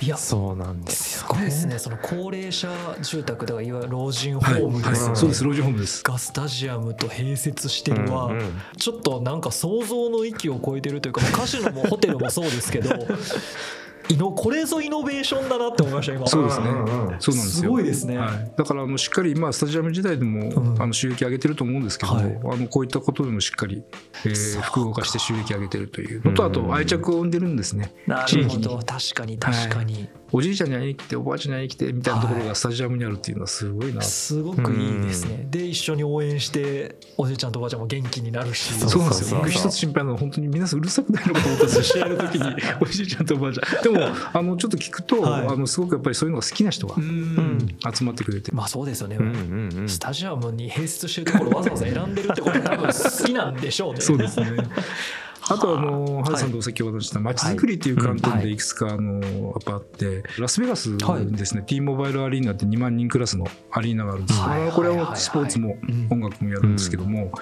[0.00, 1.78] いやそうなんですすよごいですね。
[1.78, 2.68] その高齢者
[3.02, 6.02] 住宅だからいわゆる老人ホームですよね、はい、そうです老人ホームです。
[6.02, 8.46] がスタジアムと併設してるは、うんうん
[8.78, 12.90] ちょっとなんか想像の域を超えてるというかまあカジノもホテルもそうですけど
[14.08, 16.26] イノこれぞイノベーションだなって思いました今。
[16.26, 16.66] そうですね。
[16.66, 17.34] そうなんですよ。
[17.34, 18.18] すごいですね。
[18.18, 22.24] はい、だからあのしっかり今スタジアム時代でも、うんあの収益上げてると思うんですけど、はい。
[22.24, 23.82] あのこういったことでもしっかり、
[24.24, 26.24] えー、複合化して収益上げてるという。
[26.24, 27.92] のと、うんあと愛着を生んでるんですね。
[28.06, 28.62] な地域に。
[28.62, 35.46] るほど確かに確かに、おじいちゃんに会いに来ておばあちゃんに会いに来てみたいなところがスタジアムにあるっていうのはすごいな、すごくいいですね。
[35.50, 38.72] で一緒に応援しておじいちゃんとおばあちゃんも元気になるし。
[38.74, 39.38] そうなんですよ。
[39.38, 43.82] 僕一つ心配なのは本当に皆さんうるさくないのかと思ったんですよ試合の時におじいちゃんとおばあちゃん。
[43.82, 45.46] でもあのちょっと聞くと、はい。
[45.46, 47.68] あのすごくやっぱりそういうのが好きな人がうん。
[47.94, 54.00] 集まってくれて、まあそうですよね、うんうんうんスタジアムに併設してるところわざわざ選んでるってことは多分好きなんでしょうね。
[54.00, 54.46] そうですね
[55.48, 55.80] あとあ。
[55.80, 58.56] のハルさんと先ほど話した街づくりっていう観点でい。
[58.56, 61.62] くつかあのやっぱあってラスベガスにですね。
[61.66, 64.62] T モバイルアリーナって2万人クラスのアリーナがあるんですはい。
[64.62, 67.32] あのこれはスポーツもうん音楽もやるんですけども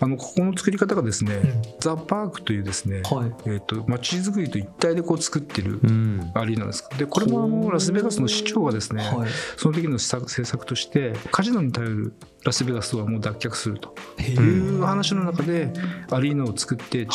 [0.00, 1.62] あのここの作り方がですねうん。
[1.80, 3.32] ザ・パークというですねはい。
[3.46, 6.30] えーと街づくりと一体でこう作ってるうん。
[6.34, 6.88] アリーナです。
[6.98, 9.30] でこれもあのラスベガスの市長がですねはい。
[9.56, 15.72] その時の政策としてカジノに頼るラスベガスはもう脱却するとへいう話の中で
[16.10, 17.06] アリーナを作って違う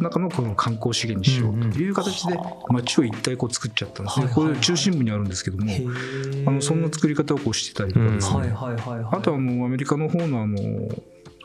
[0.00, 1.78] 中のこの観光資源にしようと。
[1.78, 4.26] いう形で街を一体こう作っちゃったんですね。
[4.26, 5.84] はいこれ中心部にあるんですけどもへ
[6.46, 9.06] あのそんな作り方をこうしてたりとかですはいねはいはいはい。
[9.12, 10.58] あとあのアメリカの方のあの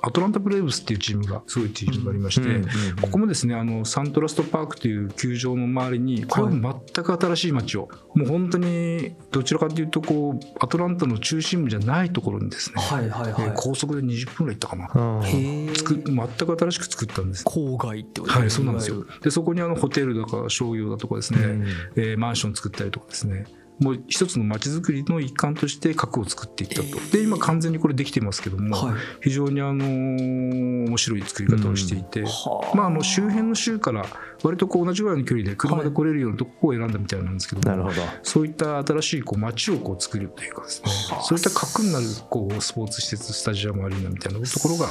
[0.08, 2.66] アトランタ・ブレーブスっていうチームがすごいチームがありまして、うん
[3.02, 13.44] ここもですねあのサントラストパークという球場の周りにこれも全く新しい街を、もう本当にどちらかというとこうアトランタの中心部じゃないところにですね、はいはいはい。
[13.48, 17.44] えー高速で20分ぐらい行ったかな、うんへえ作全く新しく作ったんです。
[17.44, 19.06] 郊外ってことはい、そうなんですよ。
[19.22, 21.68] で、そこにあのホテルだか商業だとかですね、うん。
[21.96, 23.46] えーマンション作ったりとかですね、
[23.80, 27.12] もう一つの街づくりの一環として核を作っていったと。
[27.12, 28.96] で、今完全にこれできてますけども、はい。
[29.22, 34.06] 非常にあのー面白い作り方をしていて、はまあ、あの周辺の州から
[34.44, 38.02] 割とこう同じぐらいの距離で車で来れるようなとこを選んだみたいなんですけども、なるほど。
[38.24, 41.24] そういった新しいこう街をこう作るというかですねはあ。
[41.24, 44.88] そういった核になるこうスポーツ施設スタジアムアリーナみたいなところが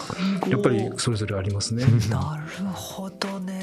[0.49, 1.85] やっぱりそれぞれありますね。
[2.11, 3.56] なるほどね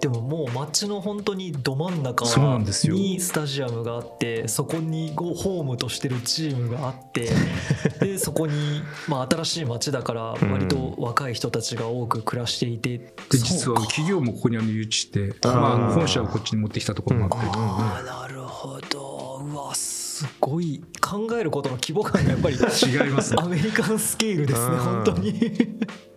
[0.00, 2.94] でももう街の本当にど真ん中そうなんですよ。
[2.94, 7.30] にスタジアムがあってそこにホームとしてるチームがあって
[8.00, 19.42] でそこに、まあ、新しい街だから割と若い人たちが多く暮らしていて、で実は企業もここにあの誘致して、まあ本社をこっちに持ってきたところもあったりとか、ああなるほど。
[19.44, 23.42] うわすごい考えることの規模感がやっぱり違いますね。
[23.42, 24.78] アメリカンスケールですねうん。
[24.78, 25.34] 本当に。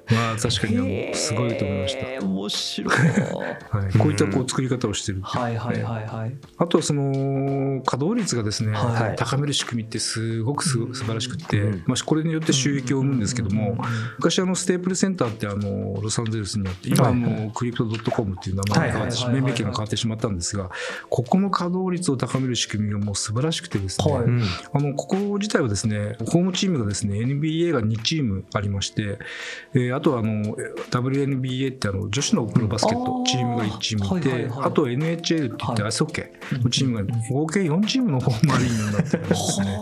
[0.09, 2.25] まあ確かにすごいと思いました。
[2.25, 2.93] 面白い。
[3.71, 5.21] はい、こういったこう作り方をしてる。
[5.25, 6.05] っていうはいはいはい。
[6.05, 6.35] はい。
[6.57, 9.15] あとはその稼働率がですね、はい。
[9.15, 11.83] 高める仕組みってすごくす素晴らしくって、うん。
[11.85, 13.77] まあ、これによって収益を生むんですけども、
[14.17, 20.69] 昔あのステープルセンターってあのロサンゼルスにあって今あのクリプトドットコムっていう名前が変わって命名権が変わってしまったんですが
[21.09, 24.23] ここの稼働率を高める仕組みがもう素晴らしくてですね、はい。
[24.23, 24.41] うん。
[24.73, 29.19] あのここ自体はですねホームチームがですね NBA が2チームありまして、
[29.73, 30.55] えーあとはあの
[30.89, 35.81] WNBA ってあの女子のプロバスケットチームが1チームいて、あと NHL って言ってはい。
[35.83, 36.63] アイスホッケー。
[36.63, 39.77] のチームが合計4チームのホームアリーナになってるんですね。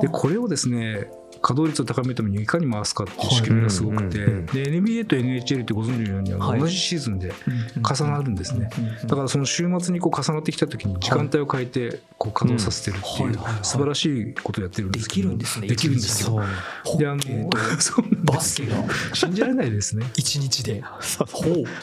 [0.00, 1.10] でこれをですね
[1.42, 7.32] 稼働率を高めるためにいかに回すかっていう仕組みがすごくて、で NBA と NHL ってご存知のように同じシーズンで
[7.76, 8.70] 重なるんですね。
[9.06, 13.64] だからその週末にこう重なってきた時に時間帯を変えてこう稼働させてるっていうはいはいはい。
[13.64, 15.28] 素晴らしいことをやってるんですけど。
[15.28, 16.40] できるんですねできるんですよ。
[16.84, 17.20] ホであの
[18.24, 18.84] バスケが。
[19.14, 20.06] 信じられないですね。
[20.16, 20.82] 一日で。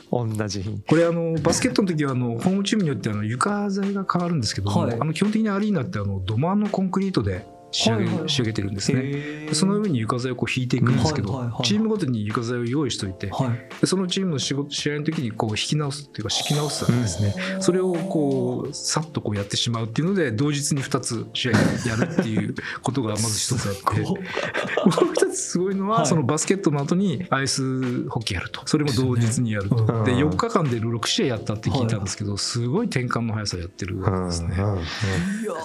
[0.10, 0.28] ほう。
[0.38, 0.82] 同じ日。
[0.88, 4.98] これあのバスケットの時はあのホームチームによってあの床材が変わるんですけども、はい。
[5.00, 8.30] あの基本的にアリーナってあの土間のコンクリートで仕上げ,、はいはいはい。
[8.30, 9.50] 仕上げてるんですね。
[9.54, 13.80] その上に床材をこう引いていくんですけど、はいはいはいチームごとに床材を用意しておいて、はい。
[13.82, 21.58] でそのチームの仕事試合の時にこう引き直すっていうか敷き直すわけですね、それをこうさっとこうやってしまうっていうので同日に2つ試合や
[21.98, 26.06] るっていうことがまず一つあってもう一つすごいのは、はい。
[26.08, 28.62] そのバスケットの後にアイスホッケーやると。
[28.66, 29.86] それも同日にやると、うん。
[30.04, 34.56] で4日間で6試合やったって聞いたんですけど、すごい転換の速さやってるわけですね。
[34.56, 35.56] いや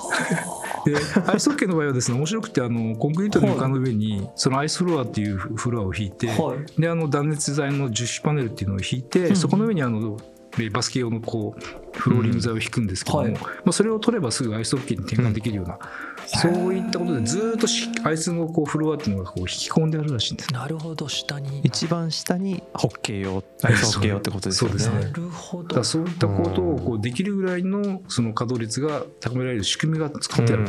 [0.85, 6.81] でアイスホッケーの場合はですね面白くてあのコンクリートの床の上にそのアイスフロアっていうフロアを引いて、はい。
[6.81, 9.37] であの断熱材の樹脂パネルっていうのを引いて、ん。
[9.37, 10.19] そこの上にあの
[10.59, 13.33] えバスケ用のこうフローリング材を引くんですけども、はい。
[13.33, 15.79] まあ、それを取ればすぐアイスホッケーに転換できるような、
[16.27, 20.59] そういったことでずっとしアイスのこうフロアっていうのがこう引き込んであるらしいんですね。
[20.59, 21.61] なるほど下に。
[21.63, 24.79] 一番下にホッケー用アイスホッケー用ってことですよね。
[24.79, 25.11] そうですね。
[25.11, 25.85] なるほど。
[25.85, 30.67] そういったことをこうできるぐらいのその稼働率が高められる仕組みが作ってある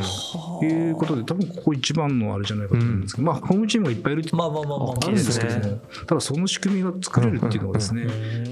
[0.60, 3.16] ということで多分ここ一番のあれじゃないかと思うんです。
[3.16, 4.94] けど、まあホームチームがいっぱいいるっていうまあまあまあまあ。
[5.02, 8.06] あるんですけども、ただその仕組みが作れるっていうのはですね、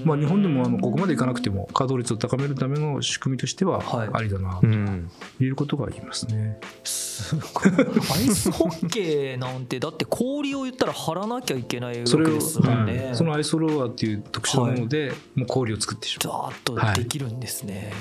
[0.04, 4.11] まあ、日本でもあのここまでいかなくても稼働率を高めるための仕組みとしてははい。
[4.12, 5.11] ありだなうん。
[5.38, 6.59] ということが言いますね。
[6.85, 7.72] すごい。
[8.14, 13.07] アイスホッケーなんてだって氷を言ったら張らなきゃいけないわそれを、けですもんね。
[13.07, 16.53] はいそのアイソローアっていう特殊なもので、もう氷を作ってしまう。
[16.64, 17.92] ザーッとできるんですね、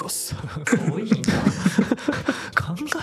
[0.00, 0.34] うわす
[0.90, 1.16] ごいな。
[1.16, 1.22] 考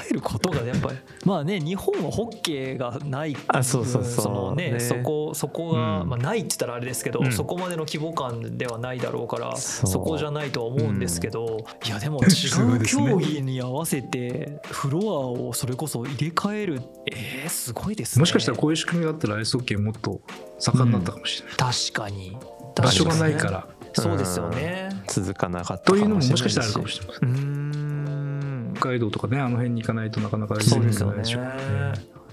[0.09, 4.33] えることがやっぱり まあね日本はホッケーがないあそうそうそう。
[4.33, 4.79] のねね。
[4.79, 6.09] そこそこが、うん。
[6.09, 7.31] まあ、ないって言ったらあれですけど、うん。
[7.31, 18.21] そこまでの規模感ではないだろうからそこじゃないとは思うんですけど、いやでも 違う競技に合わせてフロアをそれこそ入れ替えるえー、すごいですね。
[18.21, 20.21] もしかしたらこういう仕組みがあったらアイスホッケーもっと
[20.59, 22.37] 盛んになったかもしれない、確かに。
[22.75, 23.67] 場所がないから。
[23.93, 24.89] そうですよね。
[25.07, 27.58] 続かなかったというのももしかしたらあるかもしれないうーん。
[27.58, 27.58] 北
[28.79, 31.23] 海道とかねあの辺に行かないとなかなか行けないでしょうね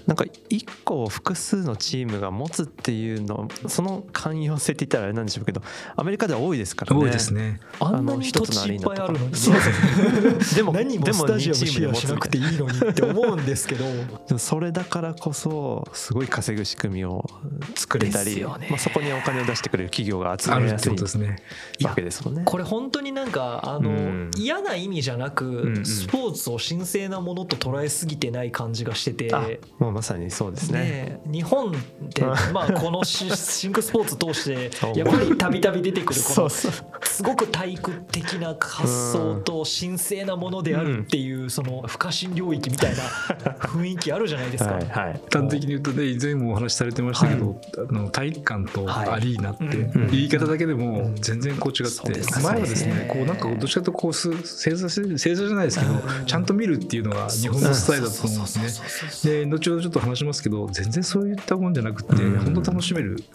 [0.07, 5.61] なんか一個を複数のチームが持つっていうのその寛容性って言ったらあれなんでしょうけど
[5.97, 7.03] アメリカでは多いですからね。
[7.03, 7.59] 多いですね。
[7.79, 9.31] あんなに土地いっぱいあるのに。
[10.55, 13.85] でも何もでもスタジアム2チームで持つシェアしなくていいのにって思うんですけど。
[14.39, 17.25] それだからこそすごい稼ぐ仕組みを
[17.75, 18.43] 作れたり、ね。
[18.43, 21.35] まあ、そこにお金を出してくれる企業が集あるってめやすいことですね。
[21.83, 22.43] わけですもんね。
[22.45, 24.31] これ本当になんかあの、うん。
[24.37, 25.85] 嫌な意味じゃなく、んうん。
[25.85, 29.33] スポーツを神聖なものと捉えすぎてない感じがしてて。
[29.33, 29.47] あ
[29.79, 31.19] もうまさにそうですね。
[31.25, 31.73] 日本っ
[32.13, 32.21] て
[32.53, 36.49] まあこのシシンクスポーツ通してやっぱりたびたび出てくるこの
[37.17, 43.01] すごく体育的な発想と神聖なものであるっていうその不可侵領域みたいな
[43.57, 44.73] 雰囲気あるじゃないですか。
[44.73, 45.21] はいはい。
[45.33, 50.11] 端的に言うとね以前もお話しされてましたけど、あの体育館とアリーナってうん。
[50.11, 52.43] 言い方だけでも全然こう違って、そうですね。
[52.43, 53.09] 前はですね。
[53.11, 56.25] こうなんかどっちかというとこうす正座正座じゃないですけど、うん。
[56.27, 59.31] ちゃんと見るっていうのが日本のスタイルだと思うんですね。
[59.31, 62.53] で後ほどちょっと話しますけど全然そういったもんじゃなくて、うん。
[62.53, 63.17] 本当楽しめる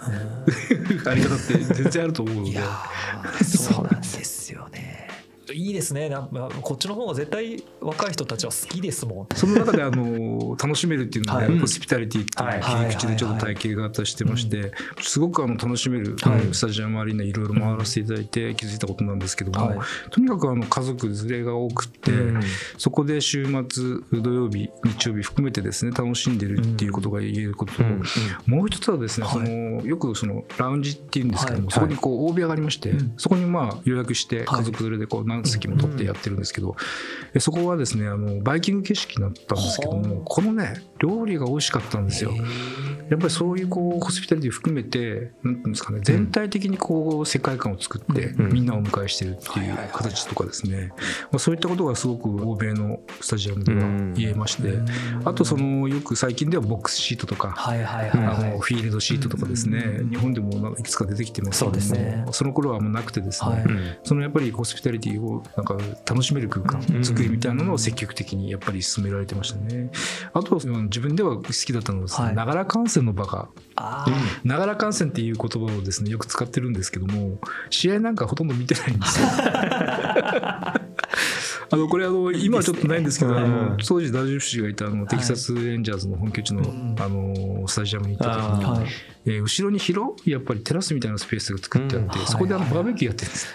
[1.05, 2.51] あり方って全然あると思うので。
[2.51, 5.12] いやー そうなんですよね。
[5.53, 6.09] いいですね。
[6.09, 9.37] なんかこっちの方が絶対若い人たちは好きですもん。
[9.37, 11.59] その中であの楽しめるっていうので、はい。
[11.59, 12.63] ホスピタリティっていうはい。
[12.63, 17.33] 切り口でちょっと体系型してまして、すごくあの楽しめる、はいスタジアムアリーナい。
[17.33, 19.79] ろいろ回らせていただいて気づいたことなんですけども、はい。
[20.11, 22.41] とにかくあの家族連れが多くって、うん。
[22.79, 28.03] そこで週末土曜日日曜日含めてですね楽しんでるっていうことが言えることと、うん
[28.47, 29.35] もう一つはですね、はい。
[29.35, 31.73] そのよくそのラウンジっていうんですけども、はい。
[31.73, 33.15] そこにこう大部屋がありまして、うん。
[33.17, 34.47] そこにまあ予約してはい。
[34.59, 36.77] 家族連れでこう何席も取ってやってるんですけど、
[37.35, 42.33] えそこはですねあのバイキング景色になったんですけどはもこのね料理が美味しかったんですよ。
[43.11, 50.93] やっぱりそういうこうホスピタリティ含めてなんていうんですかね全体的にこう世界観を作ってうんみんなをお迎えしてるっていう形とかですね、
[51.31, 53.81] まあ、そういったことがすごく欧米のスタジアムでは
[54.15, 54.79] 言えまして、
[55.27, 58.51] あとそのよく最近ではボックスシートとか、はいはいはいあはい。
[58.53, 62.25] のフィールドシートとかですね、うん日本でもなんかいくつか出てきてますけどもそうですね。
[62.31, 67.55] その頃はもうなくてですね、そのやっぱりホスピタリティをなんか楽しめる空間うん作りみたい。
[67.55, 69.91] なのを積極的にやっぱり進められてましたね。
[70.33, 73.49] あとうん自分では好きだったのはながら観戦の場が。
[73.75, 74.07] あ
[74.45, 77.39] ながら観戦っていう言葉をですねよく使ってるんですけども
[77.71, 79.29] 試合なんかほとんど見てないんですよ。
[81.71, 83.39] あのこれあの今はちょっとないんですけど、うん。
[83.39, 86.97] あの当時ダジュフ氏がいたあのテキサス・レンジャーズの本拠地の,、うん。
[86.99, 88.87] あのスタジアムに行った時に、
[89.25, 92.27] えー後ろに広いやっぱりテラスみたいなスペースが作ってあって、うん。
[92.27, 93.53] そこであのバーベキューやってるんですよ。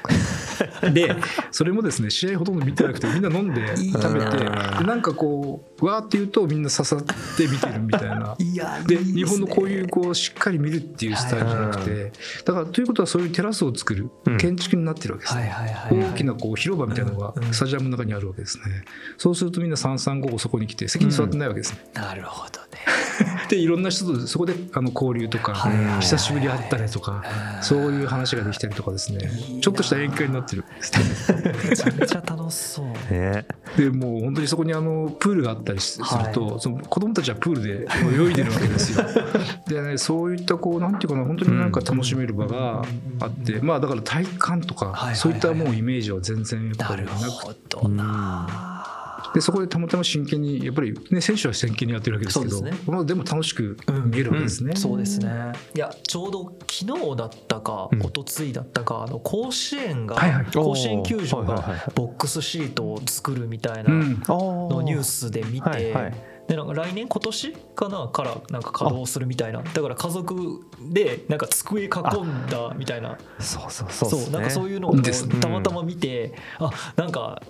[0.93, 1.15] で
[1.51, 7.03] それもですね試合ほとんど見てなくてみんな飲んで 食べてでななんかこうわーって言うとみんな刺さっ
[7.37, 8.35] て見てるみたいな。
[8.87, 12.11] で日本のこういうこうしっかり見るっていうスタイルじゃなくて
[12.45, 14.37] だからということはそういうテラスを作るうん。
[14.37, 15.53] 建築になってるわけですね。
[15.91, 18.83] 大きなこう広場みたいなのがスタジアムの中にあるわけですね。
[19.17, 21.79] そうするとみんな三三五五そこに来て席に座ってないわけですね。
[21.93, 22.67] なるほどね。
[23.49, 25.91] でいろんな人とそこであの交流とかはいはいはい。
[25.93, 27.23] はい久しぶり会ったねとか
[27.61, 29.29] そういう話ができたりとかですね。
[29.49, 31.53] いいなちょっとした宴会になってるんですね。
[31.69, 32.85] めちゃめちゃ楽しそう。
[33.13, 33.45] ね
[33.77, 37.87] でもう本当にそこにあのプールがあったりすすると、その子供たちはプールで
[38.27, 39.05] 泳いでるわけですよ。
[39.69, 42.83] でねそういったこうなんていうかな本当になんか楽しめる場が
[43.19, 48.96] あって、まあだから体育館とか、はいはいはいそういったもうイメージは全然やっぱなるりなくほどな
[49.33, 52.79] でそこでたまたま真剣にやっぱりね選手は真剣にやってるわけですけどですね。
[52.87, 54.75] まあでも楽しく見えるわけですね。
[54.75, 55.51] そうですね。
[55.75, 57.99] いやちょうど昨日だったかうん。
[57.99, 60.45] 一昨日だったかあの甲子園がはいはい。
[60.45, 61.63] 甲子園球場が
[61.95, 64.21] ボックスシートを作るみたいなうん。
[64.27, 66.11] ののニュースで見はいはい。
[66.11, 69.61] てでなんか来年今年かなからなんか稼働するみたいな。
[69.61, 73.17] だから家族でなんか机囲んだみたいな。
[73.39, 74.95] そうそうそうそうなんかそういうのを
[75.41, 77.41] たまたま見てあなんか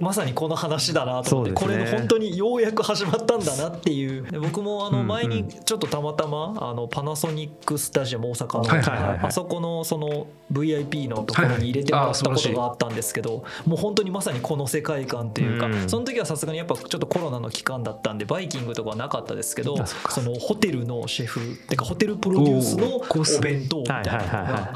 [0.00, 1.76] まさにこの話だなと思って、ね。
[1.84, 4.22] れ本当にようやく始まったんだなっていう。
[4.30, 5.00] で僕もあうんうん。
[5.02, 9.18] の前にちょっとたまたまあのパナソニックスタジアム大阪のはいはいはいはい。
[9.24, 15.88] あそこのその VIP のところに入れてもらったことがあったんですけどもう本当にまさにこの世界観というかうん。
[15.88, 24.72] その時はさすがにやっぱちょっとコロナの期間だったんでバイイキングとかはなかったですけどあそのホテルのシェフってかホテルプロデュースのお弁当みたいな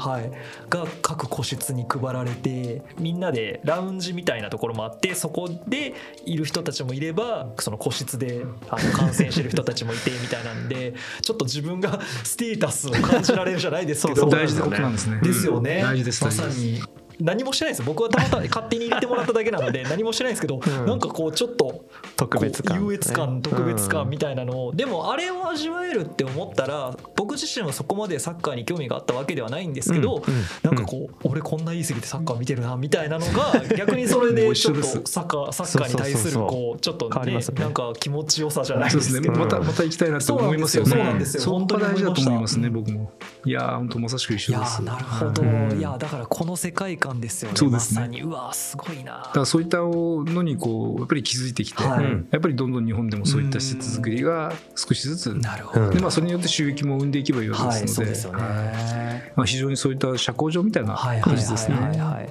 [0.69, 5.93] が各個室に配られてみんなでラウンジみたいなところもあってそこで
[6.25, 14.29] いる人たちもいればその個室であの感染してる人たちもいてみたいなんで ちょっと自分が ステータスを感じられるじゃないですけど。
[14.29, 15.19] 大事なことなんですね。
[15.21, 16.23] ですよね、大事です。
[16.23, 16.53] ま大事です。
[16.53, 16.81] さに
[17.19, 20.85] 何もしてないです僕はたまたま勝手に入れてもらっただけなので 何もしてないんですけど、うん。
[20.85, 22.81] なんかこうちょっと特別感。
[22.81, 30.33] 優越感特別感みたたいなのを、でもあれを味わえるって思ったら僕自身はそこまでサッカーに興味があったわけではないんですけど、うん。
[30.33, 30.43] うん。
[30.63, 39.33] なんかこう、俺こんな言い過ぎてサッカー見てるなみたいなのが 逆にそれでちょっとサッカーサッカーに対するこうちょっとねねなんか気持ちよさじゃないですけど。
[39.33, 40.89] またまた行きたいなって思いますよね。
[40.91, 41.41] そうなんですよ。
[41.41, 42.69] そこが大事だと思いますね。
[42.69, 43.11] 本僕も。
[43.45, 44.81] いやー本当まさしく一緒です。
[44.81, 45.79] ーなるほど、うん。
[45.79, 47.57] いやだからこの世界観ですよね。
[47.57, 48.01] そうですね。
[48.01, 48.21] まさに。
[48.21, 49.13] うわーすごいな。
[49.13, 52.05] だからそういったのにこうやっぱり気づいてきて、はい。
[52.31, 59.33] やっぱりどんどん日本でもそういった施設作りが少しずつなるほど、うんでまあそれによって収益も生んでいけばいいわけはいですので、そうですよね、はい。
[59.35, 61.75] まあ、非常にそういった社交場みたいなはいはい形ですね。
[61.75, 62.29] はいはいはい。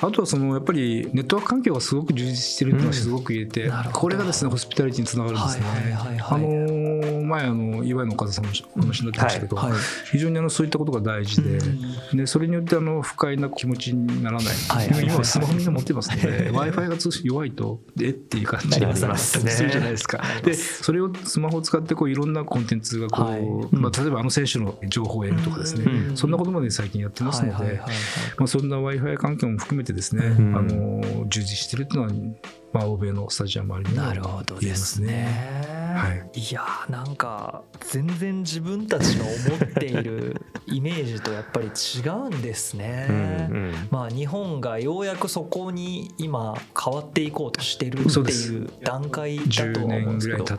[0.00, 5.66] あとはそのやっぱりネットワーク環境がすごく充実してるっていうのはすごく言えて、うんこれがですねホスピタリティにつながるんですね。
[5.66, 6.18] はいはいはいはい。
[6.18, 6.87] あのー
[7.22, 9.72] 前あの岩井の岡田さんのお話になってましたけど、はい。
[10.10, 11.58] 非常にあのそういったことが大事で,、
[12.14, 14.88] でそれによってあの不快な気持ちにならない、はい。
[14.88, 20.08] はいはい今はスマホみんな持ってますので w i f i が通信弱いとえっていう感じになりまするじゃないです。
[20.08, 20.22] か。
[20.42, 23.42] でそれをスマホを使ってこういろんなコンテンツがこう、はい。
[23.72, 26.16] まあ、例えばあの選手の情報を得るとかですね、うん。
[26.16, 27.80] そんなことまで最近やってますので、
[28.46, 30.56] そんな w i f i 環境も含めてですね、うん。
[30.56, 32.10] あの充実してるっていうのは、
[32.72, 35.68] まあ、欧米のスタジアムありにはなるほどですね。
[35.96, 36.38] はい。
[36.38, 43.06] いやーなんか全然自分たちの思っているイメージとやっぱり違うんですね。
[43.08, 43.18] うんう
[43.70, 43.74] ん。
[43.90, 50.54] まあ日本がようやくそこに今変わっていこうとしてるっていう段階だ10とは思うんですけどで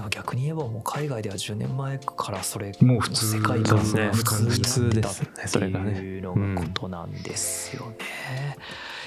[0.00, 8.56] も逆に言えばもう海外では10年前からそれもう普通世界観が普通になってたですねそれがねっていうのがことなんですよね。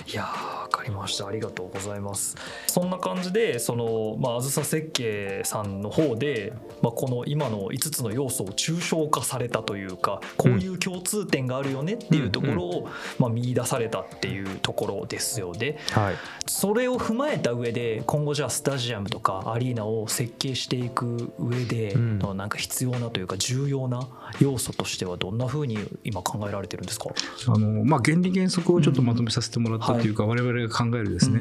[0.07, 1.27] いやーわかりました。
[1.27, 2.35] ありがとうございます。
[2.67, 12.89] そんな感じでそのまああずさ設計さんの方で、まあ、この今の5つの要素を抽象化されたというかこういう共通点があるよねっていうところを、
[13.19, 15.77] まあ、見出されたっていうところですよね。
[15.91, 16.15] はい。
[16.45, 22.19] それを踏まえた上で今後じゃあスタジアムとかアリーナを設計していく上でうん。
[22.19, 24.07] のなんか必要なというか重要な
[24.39, 27.09] 要素としてはどんなふうに今考えられてるんですか？
[27.47, 31.39] あの、まあ、原理原則をちょっとまとめさせてもらったというか、我々が考えるですね、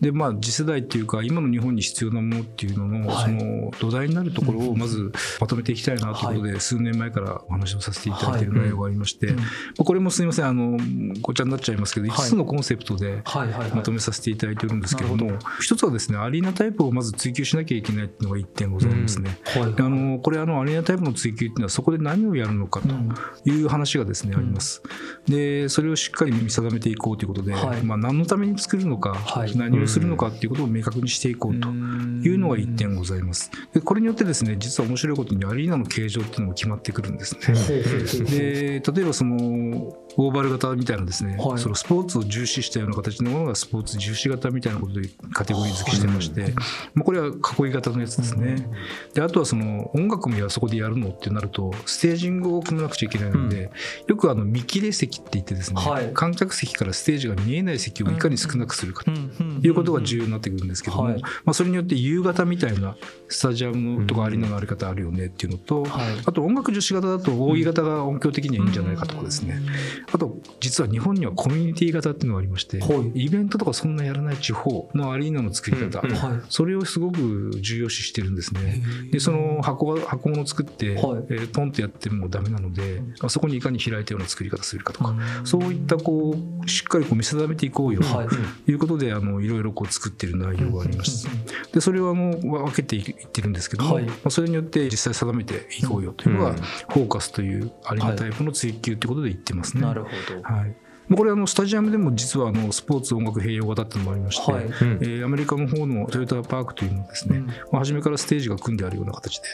[0.00, 3.24] でまあ、次世代っていうか今の日本に必要なものっていうのの,、はい。
[3.24, 9.34] その土台になるところをまずまとめていきたいなということで、数年前からお話をさせていただいている内容がありまして、
[9.76, 10.78] これもすみませんあの
[11.20, 12.18] ごちゃになっちゃいますけど、はい。
[12.18, 13.70] 5つのコンセプトではいはいはい。
[13.70, 19.38] まとめさせていただいているんですけれども、一つはですねアリーナタイプをまず追求しなきゃいけないっていうのが1点ございますね。
[19.56, 22.88] あのこれあのアリーナタイプの追求っていうのはそこで何をやるのかと
[23.48, 24.82] いう話がですね、あります。
[25.26, 29.56] でそれをしっかり見定めていこうということで、はいまあ、何のために作るのか、はい。
[29.56, 33.50] 何をするのかっていうことを明確にしていこうというのが1点ございます。
[33.72, 37.54] でこれによってですね実は面白いことにアリーナの形状っていうのも決まってくるんですね。
[38.24, 39.36] で例えばその
[40.16, 41.58] オーバル型みたいなですね、はい。
[41.58, 46.54] そのスポーツを重視したような形のものがスポーツ重視型みたいなことでカテゴリー付けしてまして、
[46.94, 48.68] まあ、これは囲い型のやつですね。
[49.12, 53.70] であとはその音楽もやそこでやるのってなるとステージングを組まなくちゃいけないので、
[54.06, 56.10] よくあの見切れ席って言ってですね、はい。
[56.14, 61.22] 観客席からステージが見えない席をいかに少なくするかということが重要になってくるんですけども、はい。
[61.22, 62.96] まあ、それによって夕方みたいな
[63.28, 66.06] スタジアムのとかアリーナのあり方あるよねっていうのと、はい。
[66.24, 69.60] あと音楽女子型だと扇型が音響的にはいいんじゃないかとかですね、
[70.12, 73.24] あと実は日本にはコミュニティ型っていうのがありまして、はい。
[73.24, 76.02] イベントとかそんなやらない地方のアリーナの作り方、
[76.48, 78.82] それをすごく重要視してるんですね。
[79.10, 81.24] でその箱が箱物を作って、はい。
[81.30, 85.46] えーポンとやってもダメなので、あそこにいかに開いたような作り方するかとか、うん。
[85.46, 88.28] そういったこうしっかりこう見定めていこうよはい。
[88.28, 91.28] ということで、あのいろいろこう作ってる内容があります。
[91.72, 94.04] でそれはもう分けていってるんですけども、はい。
[94.04, 96.56] まあ、それによって実際定めていこうよというのが、うん。
[96.56, 99.82] フォーカスというアリーナタイプの追求ということで言ってますね。
[99.82, 100.42] なるほど。
[100.42, 100.76] はい。
[101.08, 104.64] まあこれあのスタジアムでも実はあのスポーツ音楽併用型っていうのもありまして、はい。
[104.64, 104.72] うん。
[104.72, 107.46] えーアメリカの方のトヨタパークというのはですね、うん。
[107.46, 109.46] まあ、初めからステージが組んであるような形で。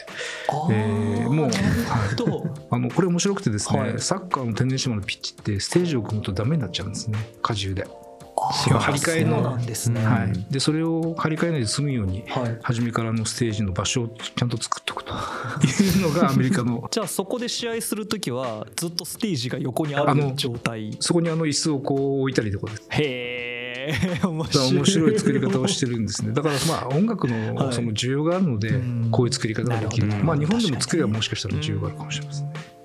[0.71, 1.51] えーもう
[2.71, 3.99] あのこれ面白くてですね、はい。
[3.99, 7.17] サッカーの天然芝のピッチってステージを組むとダメになっちゃうんですね。
[7.47, 7.87] 荷重で,、
[8.49, 12.57] 張り替えのはい、でそれを張り替えないで済むようにはい。
[12.63, 15.13] 初めからのステージの場所をちゃんと作っておくと。
[15.13, 20.97] いうのがアメリカの じゃあそこで試合するときはずっとステージが横にある状態。
[20.99, 22.87] そこにあの椅子をこう置いたりとかです。
[22.89, 24.73] へへえ 面白い。
[24.73, 26.33] 面白い作り方をしてるんですね。
[26.33, 27.53] だからまあ音楽はい。
[27.53, 29.07] のその需要があるのでうん。
[29.11, 30.07] こういう作り方ができる。
[30.23, 32.80] まあ日本でも作りはもしかしたら需要があるかもしれませんね。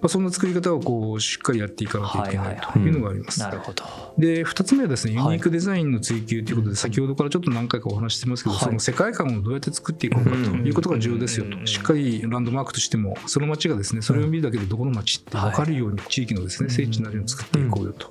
[0.00, 3.40] まあそんな作り方をこうしっかりやっていかなきゃいけないというのがあります。
[3.40, 3.84] なるほど。
[4.18, 5.36] で2つ目はですねユはい。
[5.36, 8.64] ニークデザインの追求ということで先ほどからちょっと何回かお話ししてますけど、はい。
[8.64, 11.60] その世界観をどうやって作っていこうかということが重要ですようん。
[11.60, 16.70] としっかりランドマークとしてもその街がですねそれを見るだけでどこの街って分かるように地域のですね。
[16.70, 18.10] 聖地になるように作っていこうよと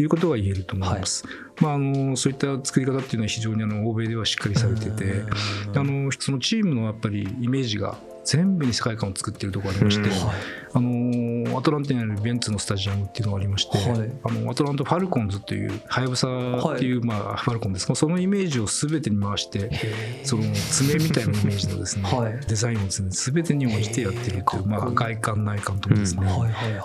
[0.00, 1.24] いうことが言えると思います。
[1.60, 5.22] まあ、あのそういった作り方っていうのは非常にあの欧米ではしっかりされてて
[5.74, 10.30] あのそのチームのやっぱりイメージが全部に世界観を作っているところがありまして、うん。
[10.74, 10.90] あの
[11.56, 14.10] アトランタにあるベンツのスタジアムっていうのがありまして、はい。
[14.24, 17.94] あのアトランタ・ファルコンズというはやぶさっていう、まあ、ファルコンです。
[17.94, 19.70] そのイメージを全てに回して
[20.24, 22.40] その爪みたいなイメージのですね、 はい。
[22.46, 26.28] デザインをですね全てに応じてやっているという、まあ、外観内観ともですね、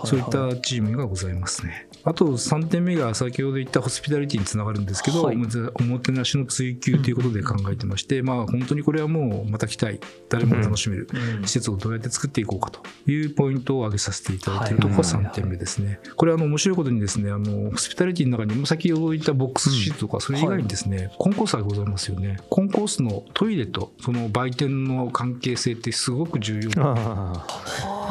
[0.06, 1.88] そういったチームがございますね。
[2.04, 5.38] あと3点目が先ほど言ったホスピタリティにつながるんですけど、はい。
[5.80, 10.00] おもてなしの追求ということで考えてまして、まあ本当にこれはもうまた来たい。
[10.30, 11.44] 誰もが楽しめるうん。
[11.44, 14.68] 施設をどうやって作っていこうかというポイントを挙げさせていただい。
[14.68, 16.00] ているところが3点目ですね。
[16.16, 22.38] これはあの面白いことにですねあのホスピタリティの中にも先ほど言ったボックスシートとかそれ以外にですね、コンコースがございますよね。
[22.50, 26.70] コンコースのトイレとその売店の関係性ってすごく重要。
[26.78, 27.46] あ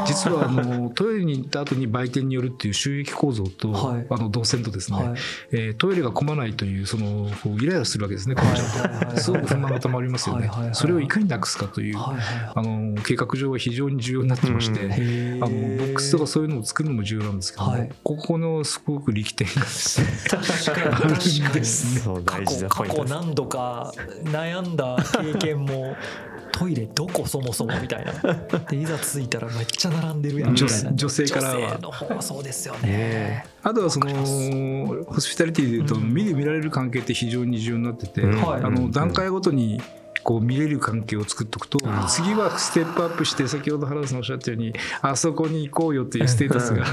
[0.06, 4.06] 実はあのトイレに行った後に売店によるっていう収益構造と、はい。
[4.10, 5.18] あの動線とですね、はい。
[5.52, 8.62] えートイレが混まないというそのこうイライラするわけですね、この人。
[8.78, 10.48] はいはいはいすごく不満がたまりますよね。
[10.48, 10.74] はいはいはい。
[10.74, 15.44] それをいかになくすかという、はいはいあの計画上は非常に重要になってまして、うん。
[15.44, 17.90] あのボックスとかそういうのを作るのも重要なんですけども、はい。
[18.02, 20.96] ここのすごく力点がですね 確かに。
[20.96, 22.00] あるん確かにですね。
[22.00, 23.14] そう大事過去過なポイントです。
[23.14, 23.92] 去何度か
[24.24, 25.96] 悩んだ経験も
[26.52, 28.12] トイレどこそもそもみたいな。
[28.68, 31.56] でいざ着いたらめっちゃ並んでるやん女女性からは。
[31.56, 32.88] 女性の方はそうですよね。
[32.88, 36.12] ねあとはそのホスピタリティでいうと、うん。
[36.12, 38.26] 見る見られる関係って非常に重要になってて、あ
[38.70, 39.80] の段階ごとに
[40.22, 41.78] こう見れる関係を作っておくと
[42.08, 44.72] 次はステップアップして先ほど原田さんおっしゃったように
[45.02, 46.84] あそこに行こうよっていうステータスが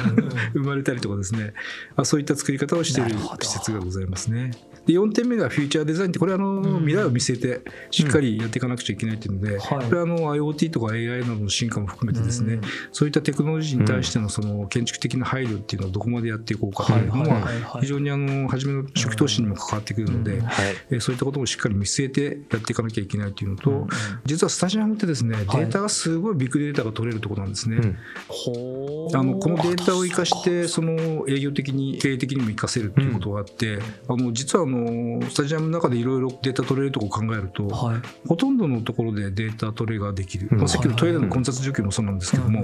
[0.54, 1.54] 生まれたりとかですね。
[1.96, 4.52] あそういった作り方をしている施設がございますね。
[4.88, 9.86] で4点目がフューチャーデザインってこれはあのうん未来を見据えてしっかりやっていかなくちゃいけないっていうので、はい。
[9.86, 12.62] これはあの IoT とか AI などの進化も含めてですね、うん
[12.92, 17.48] そういったテクノロジーに対してのその建築的な配慮っていうのはどこまでやっていこうかというのは
[17.82, 20.42] 非常にあの初めの初期投資にも関わってくるので、
[20.90, 23.88] えーそういったこともしっかり見据えてやっていかなきゃいけないというのと、うん
[24.26, 25.46] 実はスタジアムってですね、はい。
[25.46, 27.78] データがすごいビッグデータが取れるところなんですね。
[29.14, 34.77] あのこのデータを生かしてその営業的に経営的にも生かせるっていうことがあって、あの実はあの
[35.30, 38.02] スタジアムの中でいろいろデータ取れるところを考えると、はい。
[38.28, 40.58] ほとんどのところでデータ取れができる、うん。
[40.60, 42.62] まあ、さっきのトイレの混雑状況もそうなんですけども、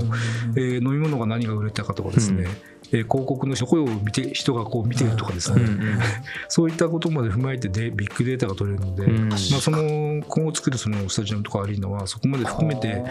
[0.55, 2.47] えー飲み物が何が売れたかとかですね、うん。
[2.47, 5.99] えー広告の声を見て人がこう見てるとかですね、うんうん
[6.47, 9.29] そういったことまで踏まえてでビッグデータが取れるので、うん。
[9.29, 9.79] まあ、その
[10.27, 13.03] 今後作るそのスタジアムとかアリーナはそこまで含めて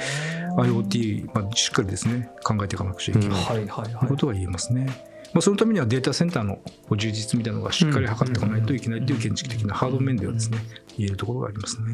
[0.56, 5.11] IoT、まあ、しっかりですね考えていかなくちゃいけないはいはいはということが言えますね。
[5.32, 6.58] まあ、そのためにはデータセンターの
[6.90, 10.58] 充実みたいなのがしっかり測っていかないといけないという建築的なハード面ではですね
[10.98, 11.92] 言えるところがありますね。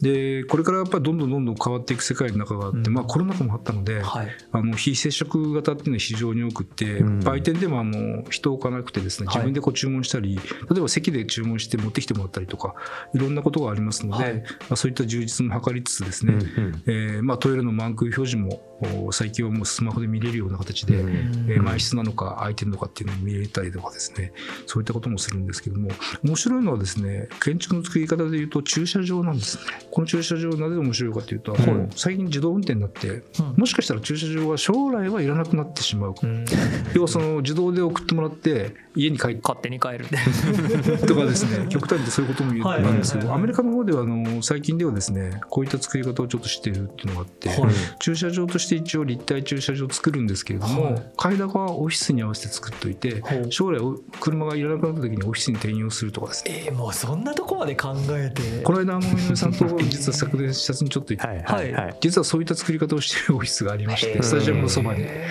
[0.00, 2.94] でこれからやっぱりどんどんどんどん変わっていく世界の中があって、うん。
[2.94, 4.28] まあ、コロナ禍もあったので、いはい。
[4.52, 9.36] あの非接触型っていうのは非常に多くって、うん売店でもあの人を置かなくてですねはい。
[9.36, 10.42] 自分でこう注文したり、例
[10.78, 12.74] えば席で注文して持ってきてもらったりとか
[13.14, 14.34] いろんなことがありますので、はい。
[14.34, 18.62] まあ、そういった充実も図りつつですね、うんえーまあ、トイレの満空表示も
[19.06, 21.10] お最近はもうスマホで見れるような形で、うん。
[21.50, 24.32] えー満室なのか空いてるのかっていうのを見れたりとかですね
[24.66, 25.90] そういったこともするんですけども
[26.22, 29.64] 面白いのはですね建築の作り方でいうと駐車場なんですね
[29.96, 31.62] この駐車場なぜ面白いかというと、はい。
[31.96, 33.54] 最近自動運転になってうん。
[33.56, 36.14] もしかしたら駐車場は将来はいらなくなってしまう。
[36.22, 36.44] うん。
[36.92, 40.04] 要はその自動で送ってもらって家に帰って勝手に帰る。
[41.08, 42.82] とかですね極端にそういうことも言はい。
[42.82, 43.36] うんですけはいはい。
[43.36, 47.58] どアメリカの方ではあの最近ではですねこういった作り方をちょっとしているっていうのがあって、はい。
[47.98, 51.02] 駐車場として一応立体駐車場を作るんですけれども、はい。
[51.16, 53.46] 階段はオフィスに合わせて作っておいてほう。
[53.50, 56.64] 将来お車がいらなくなった時にオフィスに転用するとかですね。
[56.66, 58.42] えーもうそんなとこまで考えて。
[58.62, 61.96] この間あの井上さんと実は昨年視察にちょっと行って、はいはいはい。
[62.00, 65.02] 実はそういった作り方をしているオフィスがありましてスタジアムのそばに。
[65.02, 65.28] へ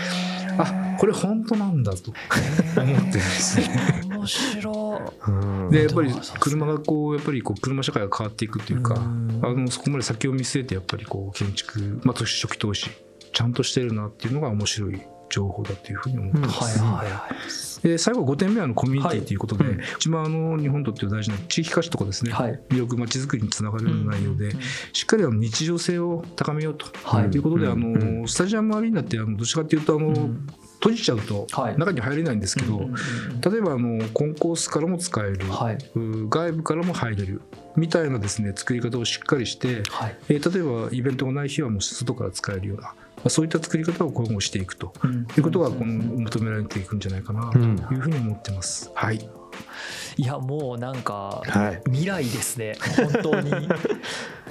[0.57, 4.01] あこれ本当なんだとー 思ってですね。
[4.09, 5.69] 面白うん。
[5.69, 9.39] でやっぱり車がこうやっぱりこう車社会が変わっていくというかうん。
[9.43, 12.89] あのそこまで先を見据えてやっぱりこう建築、まあ、初期投資
[13.33, 16.43] ちゃんとしてるなっていうのが面白い情報だというふうに思ってうん。
[16.45, 16.79] ます。
[16.83, 17.87] はいはいはい。
[17.87, 19.35] で最後5点目はあのコミュニティとい。
[19.35, 19.81] うことで、はいうん。
[19.97, 22.59] 一番あの日本にとって大事な地域価値とかですね、はい。
[22.69, 24.59] 魅力まちづくりにつながるような内容で、うん。
[24.93, 27.25] しっかりあの日常性を高めようとはい。
[27.25, 27.71] いうことで、うん。
[27.71, 30.47] あのスタジアムアリーナってあのどっちかっていうとあの、うん。
[30.81, 31.77] 閉じちゃうとはい。
[31.77, 32.95] 中に入れないんですけど、うんうんうん
[33.41, 35.77] 例えばあのコンコースからも使える、はい。
[35.95, 37.41] 外部からも入れる
[37.75, 40.17] みたいなですね作り方をしっかりして、はい。
[40.29, 42.93] えー例えばイベントがない日はもう外から使えるような、ま
[43.25, 45.27] あ、そういった作り方を今後していくとうん。
[45.37, 47.77] いうことがこの求められていくんじゃないかなとうん。
[47.77, 48.91] いうふうに思ってます。
[48.93, 49.29] はい、
[50.17, 51.81] いやもうなんかはい。
[51.85, 52.75] 未来ですね。
[52.97, 53.51] 本当に。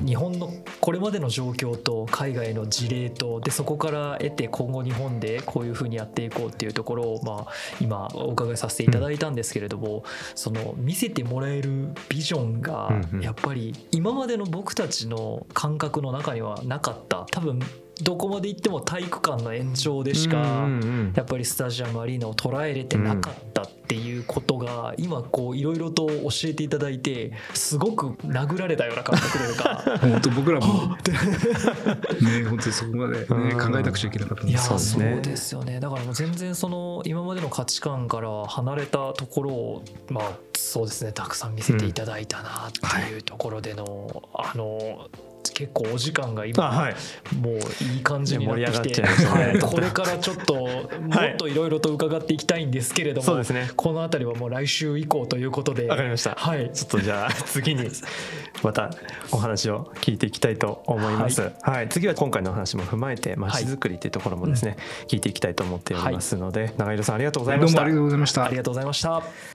[0.04, 0.50] 日本の
[0.80, 10.04] これまでの状況と海外の事例とでそこから得て今後日本でこういうふうにやっていこうっていうところを、まあ、今お伺いさせていただいたんですけれども、
[10.34, 17.26] その見せてもらえるビジョンがうんうんやっぱり今までの僕たちの感覚の中にはなかった。
[17.30, 17.60] 多分
[18.02, 20.68] どこまで行っても体育館の延長でしか、
[21.14, 29.98] やっぱりスタジアムアリーナを捉えれてなかったっていうことが今こういろいろと教えていただいてすごく殴られたような感覚というか。
[30.00, 30.96] 本当僕らも。
[32.20, 33.72] ね本当にそこまで、ね、うん。
[33.72, 35.80] 考えなくちゃいけなかったんいやですそうですねそうですよね。
[35.80, 45.08] だからもう全然その今までの価値観から離れたところをまあそうですねたくさん見せていただいたなっていうところでの、あの
[45.54, 46.94] 結構お時間があ今はい。
[47.36, 47.54] もう
[47.94, 49.46] いい感じになってきて、いや盛り上がっちゃいましたね。
[49.46, 49.58] はい。
[49.60, 51.54] これからちょっともっとい。
[51.54, 53.70] ろいろと伺っていきたいんですけれども、そうですね。
[53.76, 55.86] この辺りはもう来週以降ということで。
[55.86, 56.34] わかりました。
[56.34, 56.70] はい。
[56.72, 57.88] ちょっとじゃあ次に
[58.62, 58.90] また
[59.30, 61.52] お話を聞いていきたいと思います。
[61.62, 64.76] はい、次は今回のお話も踏まえてまちづくりっていうところもですね、
[65.06, 67.80] 聞いていきたいと思っておりますので、長色さんありがとうございました。
[67.80, 67.94] どうもあり。
[67.94, 68.44] がとうございました。
[68.44, 69.53] ありがとうございました。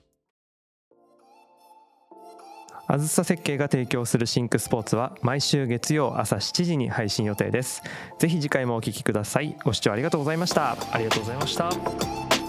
[2.91, 7.83] あずさ設計が提供するシンクスポーツは毎週月曜朝7時に配信予定です。
[8.17, 9.55] ぜひ次回もお聞きください。
[9.63, 10.75] ご視聴ありがとうございました。
[10.91, 12.48] ありがとうございました。